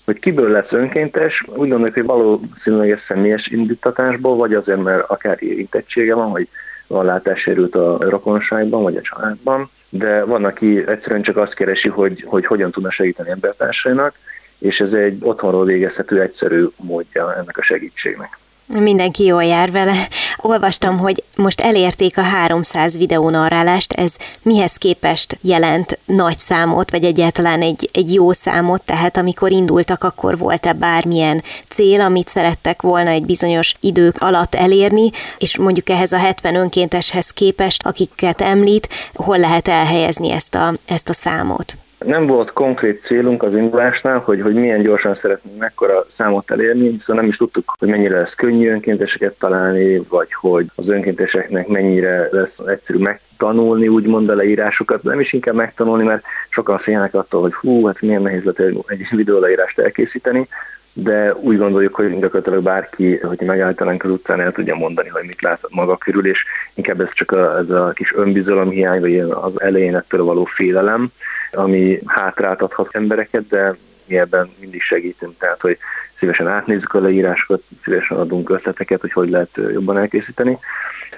Hogy 0.05 0.19
kiből 0.19 0.49
lesz 0.49 0.71
önkéntes, 0.71 1.43
úgy 1.47 1.69
gondoljuk, 1.69 1.93
hogy 1.93 2.05
valószínűleg 2.05 2.91
ez 2.91 2.99
személyes 3.07 3.47
indítatásból, 3.47 4.35
vagy 4.35 4.53
azért, 4.53 4.83
mert 4.83 5.09
akár 5.09 5.43
érintettsége 5.43 6.13
van, 6.13 6.31
vagy 6.31 6.47
van 6.87 7.05
látássérült 7.05 7.75
a 7.75 7.97
rokonságban, 7.99 8.83
vagy 8.83 8.95
a 8.95 9.01
családban, 9.01 9.69
de 9.89 10.23
van, 10.23 10.45
aki 10.45 10.87
egyszerűen 10.87 11.21
csak 11.21 11.37
azt 11.37 11.53
keresi, 11.53 11.89
hogy, 11.89 12.23
hogy 12.27 12.45
hogyan 12.45 12.71
tudna 12.71 12.91
segíteni 12.91 13.29
embertársainak, 13.29 14.15
és 14.57 14.79
ez 14.79 14.91
egy 14.91 15.17
otthonról 15.21 15.65
végezhető 15.65 16.21
egyszerű 16.21 16.65
módja 16.75 17.35
ennek 17.35 17.57
a 17.57 17.61
segítségnek. 17.61 18.38
Mindenki 18.77 19.23
jól 19.23 19.43
jár 19.43 19.71
vele. 19.71 20.07
Olvastam, 20.37 20.97
hogy 20.97 21.23
most 21.37 21.61
elérték 21.61 22.17
a 22.17 22.21
300 22.21 22.97
videónarrálást, 22.97 23.93
ez 23.93 24.15
mihez 24.41 24.73
képest 24.73 25.37
jelent 25.41 25.99
nagy 26.05 26.39
számot, 26.39 26.91
vagy 26.91 27.03
egyáltalán 27.03 27.61
egy, 27.61 27.89
egy 27.93 28.13
jó 28.13 28.31
számot, 28.33 28.81
tehát 28.81 29.17
amikor 29.17 29.51
indultak, 29.51 30.03
akkor 30.03 30.37
volt-e 30.37 30.73
bármilyen 30.73 31.43
cél, 31.69 32.01
amit 32.01 32.27
szerettek 32.27 32.81
volna 32.81 33.09
egy 33.09 33.25
bizonyos 33.25 33.75
idők 33.79 34.21
alatt 34.21 34.55
elérni, 34.55 35.09
és 35.37 35.57
mondjuk 35.57 35.89
ehhez 35.89 36.11
a 36.11 36.17
70 36.17 36.55
önkénteshez 36.55 37.29
képest, 37.29 37.85
akiket 37.85 38.41
említ, 38.41 38.89
hol 39.13 39.37
lehet 39.37 39.67
elhelyezni 39.67 40.31
ezt 40.31 40.55
a, 40.55 40.73
ezt 40.85 41.09
a 41.09 41.13
számot? 41.13 41.77
Nem 42.05 42.25
volt 42.25 42.53
konkrét 42.53 43.05
célunk 43.05 43.43
az 43.43 43.55
indulásnál, 43.55 44.19
hogy, 44.19 44.41
hogy 44.41 44.53
milyen 44.53 44.81
gyorsan 44.81 45.17
szeretnénk 45.21 45.57
mekkora 45.57 46.05
számot 46.17 46.51
elérni, 46.51 46.89
hiszen 46.89 47.15
nem 47.15 47.27
is 47.27 47.37
tudtuk, 47.37 47.73
hogy 47.79 47.89
mennyire 47.89 48.19
lesz 48.19 48.33
könnyű 48.35 48.69
önkénteseket 48.69 49.37
találni, 49.39 49.97
vagy 50.09 50.33
hogy 50.33 50.65
az 50.75 50.87
önkénteseknek 50.87 51.67
mennyire 51.67 52.27
lesz 52.31 52.67
egyszerű 52.67 52.99
megtanulni, 52.99 53.87
úgymond 53.87 54.29
a 54.29 54.35
leírásokat, 54.35 55.03
nem 55.03 55.19
is 55.19 55.33
inkább 55.33 55.55
megtanulni, 55.55 56.03
mert 56.03 56.23
sokan 56.49 56.77
félnek 56.77 57.13
attól, 57.13 57.41
hogy 57.41 57.53
hú, 57.53 57.85
hát 57.85 58.01
milyen 58.01 58.21
nehéz 58.21 58.43
lehet 58.43 58.73
egy 58.87 59.07
videó 59.09 59.39
leírást 59.39 59.79
elkészíteni, 59.79 60.47
de 60.93 61.33
úgy 61.33 61.57
gondoljuk, 61.57 61.95
hogy 61.95 62.19
gyakorlatilag 62.19 62.63
bárki, 62.63 63.17
hogy 63.17 63.41
megállítanánk 63.41 64.03
az 64.03 64.11
utcán, 64.11 64.41
el 64.41 64.51
tudja 64.51 64.75
mondani, 64.75 65.07
hogy 65.09 65.23
mit 65.25 65.41
lát 65.41 65.59
maga 65.69 65.97
körül, 65.97 66.27
és 66.27 66.43
inkább 66.73 67.01
ez 67.01 67.13
csak 67.13 67.31
a, 67.31 67.57
ez 67.57 67.69
a 67.69 67.91
kis 67.95 68.13
önbizalomhiány, 68.13 68.99
vagy 68.99 69.19
az 69.19 69.61
elején 69.61 69.95
ettől 69.95 70.23
való 70.23 70.43
félelem, 70.43 71.11
ami 71.51 71.99
hátráltathat 72.05 72.95
embereket, 72.95 73.47
de 73.47 73.75
mi 74.05 74.17
ebben 74.19 74.49
mindig 74.59 74.81
segítünk, 74.81 75.37
tehát 75.37 75.61
hogy 75.61 75.77
szívesen 76.17 76.47
átnézzük 76.47 76.93
a 76.93 76.99
leírásokat, 76.99 77.61
szívesen 77.83 78.17
adunk 78.17 78.49
ötleteket, 78.49 79.01
hogy 79.01 79.11
hogy 79.11 79.29
lehet 79.29 79.49
jobban 79.55 79.97
elkészíteni. 79.97 80.57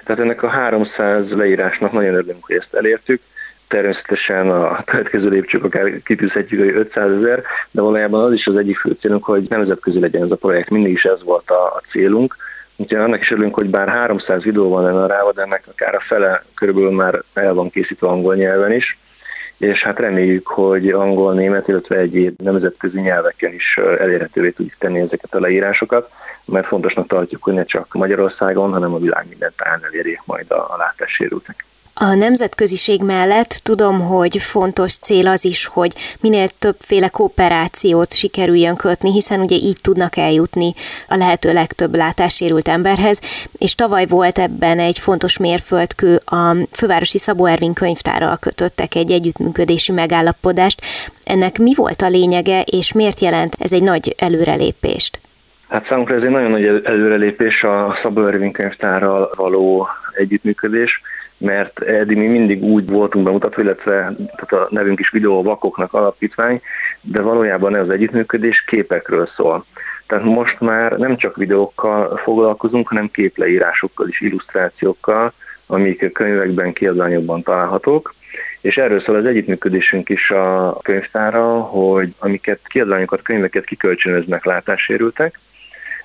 Tehát 0.04 0.22
ennek 0.22 0.42
a 0.42 0.48
300 0.48 1.30
leírásnak 1.30 1.92
nagyon 1.92 2.14
örülünk, 2.14 2.44
hogy 2.44 2.56
ezt 2.56 2.74
elértük. 2.74 3.20
Természetesen 3.72 4.50
a 4.50 4.84
következő 4.84 5.28
lépcsők 5.28 5.64
akár 5.64 6.02
kitűzhetjük, 6.04 6.60
hogy 6.60 6.74
500 6.74 7.10
ezer, 7.10 7.42
de 7.70 7.80
valójában 7.80 8.24
az 8.24 8.32
is 8.32 8.46
az 8.46 8.56
egyik 8.56 8.78
fő 8.78 8.96
célunk, 9.00 9.24
hogy 9.24 9.46
nemzetközi 9.48 10.00
legyen 10.00 10.22
ez 10.22 10.30
a 10.30 10.36
projekt. 10.36 10.70
Mindig 10.70 10.92
is 10.92 11.04
ez 11.04 11.22
volt 11.24 11.50
a, 11.50 11.64
a 11.64 11.82
célunk. 11.90 12.36
Úgyhogy 12.76 12.98
annak 12.98 13.20
is 13.20 13.30
örülünk, 13.30 13.54
hogy 13.54 13.70
bár 13.70 13.88
300 13.88 14.42
videó 14.42 14.68
van 14.68 14.84
generálva, 14.84 15.32
de 15.32 15.42
ennek 15.42 15.64
akár 15.70 15.94
a 15.94 16.00
fele 16.00 16.44
körülbelül 16.54 16.90
már 16.90 17.22
el 17.34 17.54
van 17.54 17.70
készítve 17.70 18.08
angol 18.08 18.34
nyelven 18.34 18.72
is 18.72 18.98
és 19.56 19.82
hát 19.82 19.98
reméljük, 19.98 20.46
hogy 20.46 20.88
angol, 20.88 21.34
német, 21.34 21.68
illetve 21.68 21.96
egyéb 21.96 22.40
nemzetközi 22.40 23.00
nyelveken 23.00 23.52
is 23.52 23.78
elérhetővé 23.98 24.50
tudjuk 24.50 24.76
tenni 24.78 24.98
ezeket 24.98 25.34
a 25.34 25.40
leírásokat, 25.40 26.10
mert 26.44 26.66
fontosnak 26.66 27.06
tartjuk, 27.06 27.42
hogy 27.42 27.54
ne 27.54 27.64
csak 27.64 27.94
Magyarországon, 27.94 28.72
hanem 28.72 28.94
a 28.94 28.98
világ 28.98 29.26
minden 29.28 29.52
táján 29.56 29.84
elérjék 29.84 30.20
majd 30.24 30.50
a, 30.50 30.54
a. 30.54 30.94
A 31.94 32.14
nemzetköziség 32.14 33.02
mellett 33.02 33.60
tudom, 33.62 34.00
hogy 34.00 34.36
fontos 34.36 34.96
cél 34.96 35.28
az 35.28 35.44
is, 35.44 35.66
hogy 35.66 35.92
minél 36.20 36.48
többféle 36.58 37.08
kooperációt 37.08 38.14
sikerüljön 38.14 38.76
kötni, 38.76 39.12
hiszen 39.12 39.40
ugye 39.40 39.56
így 39.56 39.76
tudnak 39.82 40.16
eljutni 40.16 40.72
a 41.08 41.16
lehető 41.16 41.52
legtöbb 41.52 41.94
látássérült 41.94 42.68
emberhez, 42.68 43.20
és 43.58 43.74
tavaly 43.74 44.06
volt 44.06 44.38
ebben 44.38 44.78
egy 44.78 44.98
fontos 44.98 45.36
mérföldkő, 45.36 46.20
a 46.24 46.56
Fővárosi 46.70 47.18
Szabó 47.18 47.44
Ervin 47.44 47.72
könyvtárral 47.72 48.36
kötöttek 48.36 48.94
egy 48.94 49.10
együttműködési 49.10 49.92
megállapodást. 49.92 50.82
Ennek 51.22 51.58
mi 51.58 51.74
volt 51.74 52.02
a 52.02 52.08
lényege, 52.08 52.62
és 52.62 52.92
miért 52.92 53.20
jelent 53.20 53.54
ez 53.58 53.72
egy 53.72 53.82
nagy 53.82 54.14
előrelépést? 54.18 55.20
Hát 55.68 55.86
számunkra 55.86 56.14
ez 56.14 56.22
egy 56.22 56.30
nagyon 56.30 56.50
nagy 56.50 56.66
előrelépés 56.84 57.62
a 57.62 57.98
Szabó 58.02 58.26
Ervin 58.26 58.52
könyvtárral 58.52 59.32
való 59.36 59.88
együttműködés 60.14 61.00
mert 61.42 61.82
eddig 61.82 62.16
mi 62.16 62.26
mindig 62.26 62.62
úgy 62.62 62.86
voltunk 62.88 63.24
bemutatva, 63.24 63.62
illetve 63.62 64.14
tehát 64.16 64.52
a 64.52 64.68
nevünk 64.70 65.00
is 65.00 65.10
videó 65.10 65.42
vakoknak 65.42 65.92
alapítvány, 65.92 66.60
de 67.00 67.20
valójában 67.20 67.76
ez 67.76 67.82
az 67.82 67.90
együttműködés 67.90 68.64
képekről 68.64 69.28
szól. 69.36 69.64
Tehát 70.06 70.24
most 70.24 70.60
már 70.60 70.92
nem 70.92 71.16
csak 71.16 71.36
videókkal 71.36 72.16
foglalkozunk, 72.16 72.88
hanem 72.88 73.10
képleírásokkal 73.10 74.08
is, 74.08 74.20
illusztrációkkal, 74.20 75.32
amik 75.66 76.12
könyvekben, 76.12 76.72
kiadványokban 76.72 77.42
találhatók. 77.42 78.14
És 78.60 78.76
erről 78.76 79.00
szól 79.00 79.16
az 79.16 79.26
együttműködésünk 79.26 80.08
is 80.08 80.30
a 80.30 80.78
könyvtára, 80.82 81.60
hogy 81.60 82.14
amiket 82.18 82.60
kiadványokat, 82.64 83.22
könyveket 83.22 83.64
kikölcsönöznek 83.64 84.44
látássérültek, 84.44 85.38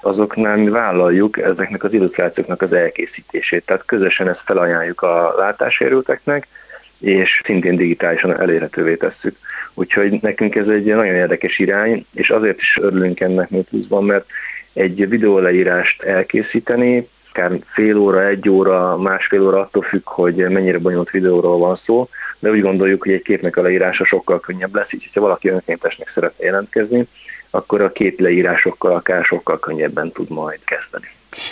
azoknál 0.01 0.57
mi 0.57 0.69
vállaljuk 0.69 1.37
ezeknek 1.37 1.83
az 1.83 1.93
illusztrációknak 1.93 2.61
az 2.61 2.73
elkészítését. 2.73 3.65
Tehát 3.65 3.85
közösen 3.85 4.29
ezt 4.29 4.41
felajánljuk 4.45 5.01
a 5.01 5.33
látásérülteknek, 5.37 6.47
és 6.99 7.41
szintén 7.45 7.75
digitálisan 7.75 8.39
elérhetővé 8.39 8.95
tesszük. 8.95 9.37
Úgyhogy 9.73 10.19
nekünk 10.21 10.55
ez 10.55 10.67
egy 10.67 10.85
nagyon 10.85 11.15
érdekes 11.15 11.59
irány, 11.59 12.05
és 12.13 12.29
azért 12.29 12.59
is 12.59 12.77
örülünk 12.81 13.19
ennek 13.19 13.49
még 13.49 13.65
mert 13.89 14.25
egy 14.73 15.09
videóleírást 15.09 16.01
elkészíteni, 16.01 17.07
akár 17.29 17.51
fél 17.73 17.97
óra, 17.97 18.27
egy 18.27 18.49
óra, 18.49 18.97
másfél 18.97 19.41
óra 19.41 19.59
attól 19.59 19.81
függ, 19.81 20.01
hogy 20.03 20.35
mennyire 20.35 20.77
bonyolult 20.77 21.09
videóról 21.09 21.57
van 21.57 21.79
szó, 21.85 22.09
de 22.39 22.49
úgy 22.49 22.61
gondoljuk, 22.61 23.03
hogy 23.03 23.11
egy 23.11 23.21
képnek 23.21 23.57
a 23.57 23.61
leírása 23.61 24.05
sokkal 24.05 24.39
könnyebb 24.39 24.75
lesz, 24.75 24.93
így 24.93 25.09
ha 25.13 25.21
valaki 25.21 25.49
önkéntesnek 25.49 26.11
szeretne 26.13 26.45
jelentkezni, 26.45 27.07
akkor 27.49 27.81
a 27.81 27.91
két 27.91 28.19
leírásokkal 28.19 28.91
akár 28.91 29.23
sokkal 29.23 29.59
könnyebben 29.59 30.11
tud 30.11 30.29
majd 30.29 30.59
kezdeni. 30.65 31.07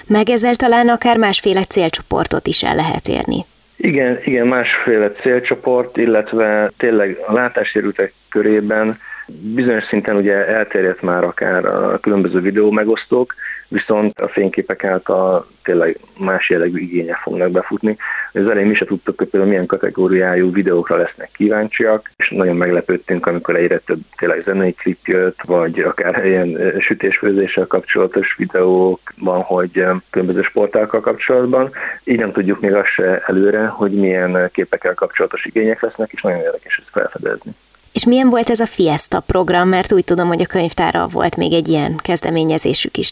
Meg 0.08 0.30
ezzel 0.30 0.56
talán 0.56 0.90
akár 0.90 1.18
másféle 1.18 1.64
célcsoportot 1.64 2.48
is 2.48 2.64
el 2.64 2.76
lehet 2.76 3.08
érni. 3.08 3.46
Igen, 3.76 4.20
igen, 4.24 4.48
másféle 4.48 5.12
célcsoport, 5.12 5.98
illetve 5.98 6.72
tényleg 6.78 7.18
a 7.28 7.34
látássérültek 7.34 8.14
körében 8.30 9.00
Bizonyos 9.28 9.84
szinten 9.84 10.16
ugye 10.16 10.48
elterjedt 10.48 11.02
már 11.02 11.24
akár 11.24 11.66
a 11.66 12.00
különböző 12.00 12.40
videó 12.40 12.72
megosztók, 12.72 13.36
viszont 13.68 14.20
a 14.20 14.28
fényképek 14.28 14.84
által 14.84 15.48
tényleg 15.64 15.98
más 16.18 16.50
jellegű 16.50 16.80
igények 16.80 17.16
fognak 17.16 17.52
befutni. 17.52 17.98
Az 18.34 18.50
elején 18.50 18.68
mi 18.68 18.74
se 18.74 18.86
tudtuk, 18.86 19.18
hogy 19.18 19.28
például 19.28 19.52
milyen 19.52 19.66
kategóriájú 19.66 20.52
videókra 20.52 20.98
lesznek 20.98 21.30
kíváncsiak, 21.32 22.12
és 22.18 22.30
nagyon 22.30 22.56
meglepődtünk, 22.56 23.26
amikor 23.26 23.56
egyre 23.56 23.78
több 23.78 24.00
tényleg 24.18 24.44
zenei 24.46 24.74
klip 24.74 25.08
jött, 25.08 25.40
vagy 25.46 25.80
akár 25.80 26.26
ilyen 26.26 26.74
sütésfőzéssel 26.80 27.66
kapcsolatos 27.68 28.36
videók 28.38 29.00
van, 29.18 29.42
hogy 29.42 29.86
különböző 30.10 30.42
sportákkal 30.42 31.00
kapcsolatban. 31.00 31.72
Így 32.04 32.20
nem 32.20 32.32
tudjuk 32.32 32.60
még 32.60 32.74
azt 32.74 32.90
se 32.90 33.24
előre, 33.26 33.66
hogy 33.66 33.92
milyen 33.92 34.50
képekkel 34.52 34.94
kapcsolatos 34.94 35.46
igények 35.46 35.82
lesznek, 35.82 36.12
és 36.12 36.22
nagyon 36.22 36.42
érdekes 36.42 36.78
ezt 36.78 36.92
felfedezni. 36.92 37.52
És 37.96 38.06
milyen 38.06 38.30
volt 38.30 38.50
ez 38.50 38.60
a 38.60 38.66
Fiesta 38.66 39.20
program, 39.20 39.70
mert 39.70 39.92
úgy 39.92 40.04
tudom, 40.04 40.28
hogy 40.28 40.42
a 40.42 40.46
könyvtára 40.46 41.08
volt 41.08 41.38
még 41.38 41.54
egy 41.54 41.68
ilyen 41.68 41.96
kezdeményezésük 42.04 42.98
is. 42.98 43.10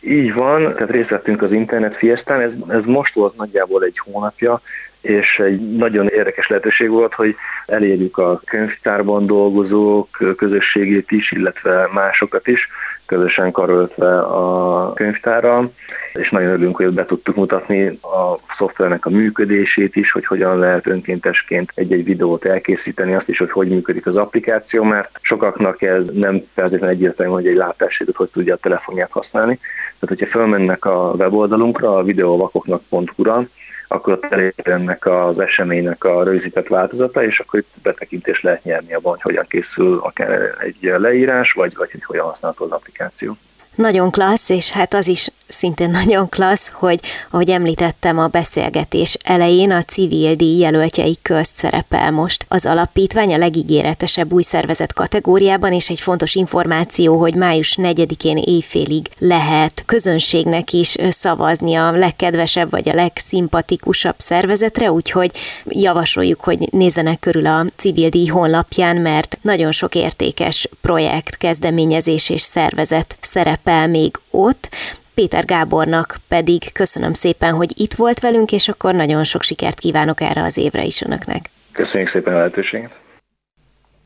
Így 0.00 0.34
van, 0.34 0.74
tehát 0.74 0.90
részt 0.90 1.08
vettünk 1.08 1.42
az 1.42 1.52
Internet 1.52 1.96
Fiestán, 1.96 2.40
ez, 2.40 2.50
ez 2.68 2.84
most 2.84 3.14
volt 3.14 3.36
nagyjából 3.36 3.82
egy 3.84 3.98
hónapja, 4.04 4.60
és 5.00 5.38
egy 5.38 5.76
nagyon 5.76 6.06
érdekes 6.06 6.48
lehetőség 6.48 6.88
volt, 6.90 7.14
hogy 7.14 7.36
elérjük 7.66 8.18
a 8.18 8.40
könyvtárban 8.44 9.26
dolgozók 9.26 10.08
közösségét 10.36 11.10
is, 11.10 11.32
illetve 11.32 11.88
másokat 11.92 12.46
is, 12.46 12.68
közösen 13.06 13.52
karöltve 13.52 14.18
a 14.20 14.92
könyvtárral, 14.92 15.72
és 16.12 16.30
nagyon 16.30 16.50
örülünk, 16.50 16.76
hogy 16.76 16.90
be 16.90 17.04
tudtuk 17.04 17.36
mutatni 17.36 17.86
a 17.86 18.38
szoftvernek 18.58 19.06
a 19.06 19.10
működését 19.10 19.96
is, 19.96 20.12
hogy 20.12 20.26
hogyan 20.26 20.58
lehet 20.58 20.86
önkéntesként 20.86 21.72
egy-egy 21.74 22.04
videót 22.04 22.44
elkészíteni, 22.44 23.14
azt 23.14 23.28
is, 23.28 23.38
hogy 23.38 23.50
hogy 23.50 23.68
működik 23.68 24.06
az 24.06 24.16
applikáció, 24.16 24.82
mert 24.82 25.18
sokaknak 25.20 25.82
ez 25.82 26.02
nem 26.12 26.42
feltétlenül 26.54 26.94
egyértelmű, 26.94 27.32
hogy 27.32 27.46
egy 27.46 27.56
látássérült 27.56 28.16
hogy 28.16 28.30
tudja 28.32 28.54
a 28.54 28.58
telefonját 28.62 29.10
használni. 29.10 29.58
Tehát, 29.98 30.18
hogyha 30.18 30.38
felmennek 30.38 30.84
a 30.84 31.14
weboldalunkra, 31.18 31.96
a 31.96 32.02
videóvakoknak.hu-ra, 32.02 33.46
akkor 33.88 34.18
elérhető 34.20 34.72
ennek 34.72 35.06
az 35.06 35.40
eseménynek 35.40 36.04
a 36.04 36.24
rögzített 36.24 36.66
változata, 36.66 37.24
és 37.24 37.40
akkor 37.40 37.58
itt 37.58 37.70
betekintést 37.82 38.42
lehet 38.42 38.64
nyerni 38.64 38.94
abban, 38.94 39.12
hogy 39.12 39.22
hogyan 39.22 39.46
készül 39.48 39.98
akár 39.98 40.54
egy 40.60 40.78
leírás, 40.80 41.52
vagy, 41.52 41.76
vagy 41.76 41.90
hogy 41.90 42.04
hogyan 42.04 42.24
használható 42.24 42.64
az 42.64 42.70
applikáció. 42.70 43.36
Nagyon 43.76 44.10
klassz, 44.10 44.48
és 44.48 44.70
hát 44.70 44.94
az 44.94 45.06
is 45.06 45.28
szintén 45.48 45.90
nagyon 46.02 46.28
klassz, 46.28 46.70
hogy 46.74 47.00
ahogy 47.30 47.50
említettem 47.50 48.18
a 48.18 48.26
beszélgetés 48.26 49.16
elején, 49.24 49.70
a 49.70 49.82
civil 49.82 50.34
díj 50.34 50.58
jelöltjei 50.58 51.18
közt 51.22 51.56
szerepel 51.56 52.10
most 52.10 52.46
az 52.48 52.66
alapítvány 52.66 53.34
a 53.34 53.38
legígéretesebb 53.38 54.32
új 54.32 54.42
szervezet 54.42 54.92
kategóriában, 54.92 55.72
és 55.72 55.90
egy 55.90 56.00
fontos 56.00 56.34
információ, 56.34 57.18
hogy 57.18 57.34
május 57.34 57.78
4-én 57.82 58.36
éjfélig 58.36 59.06
lehet 59.18 59.82
közönségnek 59.86 60.72
is 60.72 60.96
szavazni 61.10 61.74
a 61.74 61.90
legkedvesebb 61.90 62.70
vagy 62.70 62.88
a 62.88 62.94
legszimpatikusabb 62.94 64.14
szervezetre, 64.18 64.92
úgyhogy 64.92 65.30
javasoljuk, 65.64 66.40
hogy 66.40 66.68
nézzenek 66.72 67.18
körül 67.18 67.46
a 67.46 67.66
civil 67.76 68.08
díj 68.08 68.26
honlapján, 68.26 68.96
mert 68.96 69.38
nagyon 69.42 69.72
sok 69.72 69.94
értékes 69.94 70.68
projekt, 70.80 71.36
kezdeményezés 71.36 72.30
és 72.30 72.40
szervezet 72.40 73.16
szerepel 73.20 73.65
még 73.86 74.16
ott. 74.30 74.68
Péter 75.14 75.44
Gábornak 75.44 76.16
pedig 76.28 76.72
köszönöm 76.72 77.12
szépen, 77.12 77.54
hogy 77.54 77.80
itt 77.80 77.94
volt 77.94 78.20
velünk, 78.20 78.52
és 78.52 78.68
akkor 78.68 78.94
nagyon 78.94 79.24
sok 79.24 79.42
sikert 79.42 79.78
kívánok 79.78 80.20
erre 80.20 80.42
az 80.42 80.56
évre 80.56 80.84
is 80.84 81.00
önöknek. 81.00 81.50
Köszönjük 81.72 82.10
szépen 82.10 82.34
a 82.34 82.36
lehetőséget! 82.36 82.90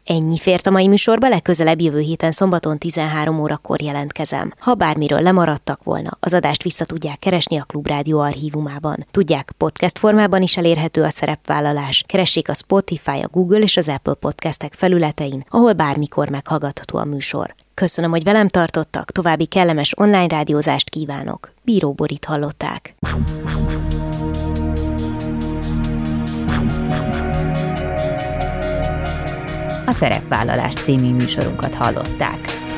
Ennyi 0.06 0.38
fért 0.38 0.66
a 0.66 0.70
mai 0.70 0.88
műsorba, 0.88 1.28
legközelebb 1.28 1.80
jövő 1.80 1.98
héten 1.98 2.30
szombaton 2.30 2.78
13 2.78 3.40
órakor 3.40 3.82
jelentkezem. 3.82 4.52
Ha 4.58 4.74
bármiről 4.74 5.20
lemaradtak 5.20 5.82
volna, 5.82 6.10
az 6.20 6.34
adást 6.34 6.62
vissza 6.62 6.84
tudják 6.84 7.18
keresni 7.18 7.58
a 7.58 7.64
Klubrádió 7.64 8.20
archívumában. 8.20 9.06
Tudják, 9.10 9.52
podcast 9.56 9.98
formában 9.98 10.42
is 10.42 10.56
elérhető 10.56 11.02
a 11.02 11.10
szerepvállalás. 11.10 12.04
Keressék 12.06 12.48
a 12.48 12.54
Spotify, 12.54 13.20
a 13.22 13.28
Google 13.32 13.58
és 13.58 13.76
az 13.76 13.88
Apple 13.88 14.14
podcastek 14.14 14.72
felületein, 14.72 15.44
ahol 15.48 15.72
bármikor 15.72 16.28
meghallgatható 16.28 16.98
a 16.98 17.04
műsor. 17.04 17.54
Köszönöm, 17.80 18.10
hogy 18.10 18.22
velem 18.22 18.48
tartottak, 18.48 19.10
további 19.10 19.46
kellemes 19.46 19.92
online 19.96 20.26
rádiózást 20.26 20.90
kívánok. 20.90 21.52
Bíró 21.64 21.92
Borit 21.92 22.24
hallották. 22.24 22.94
A 29.86 29.92
Szerepvállalás 29.92 30.74
című 30.74 31.12
műsorunkat 31.12 31.74
hallották. 31.74 32.69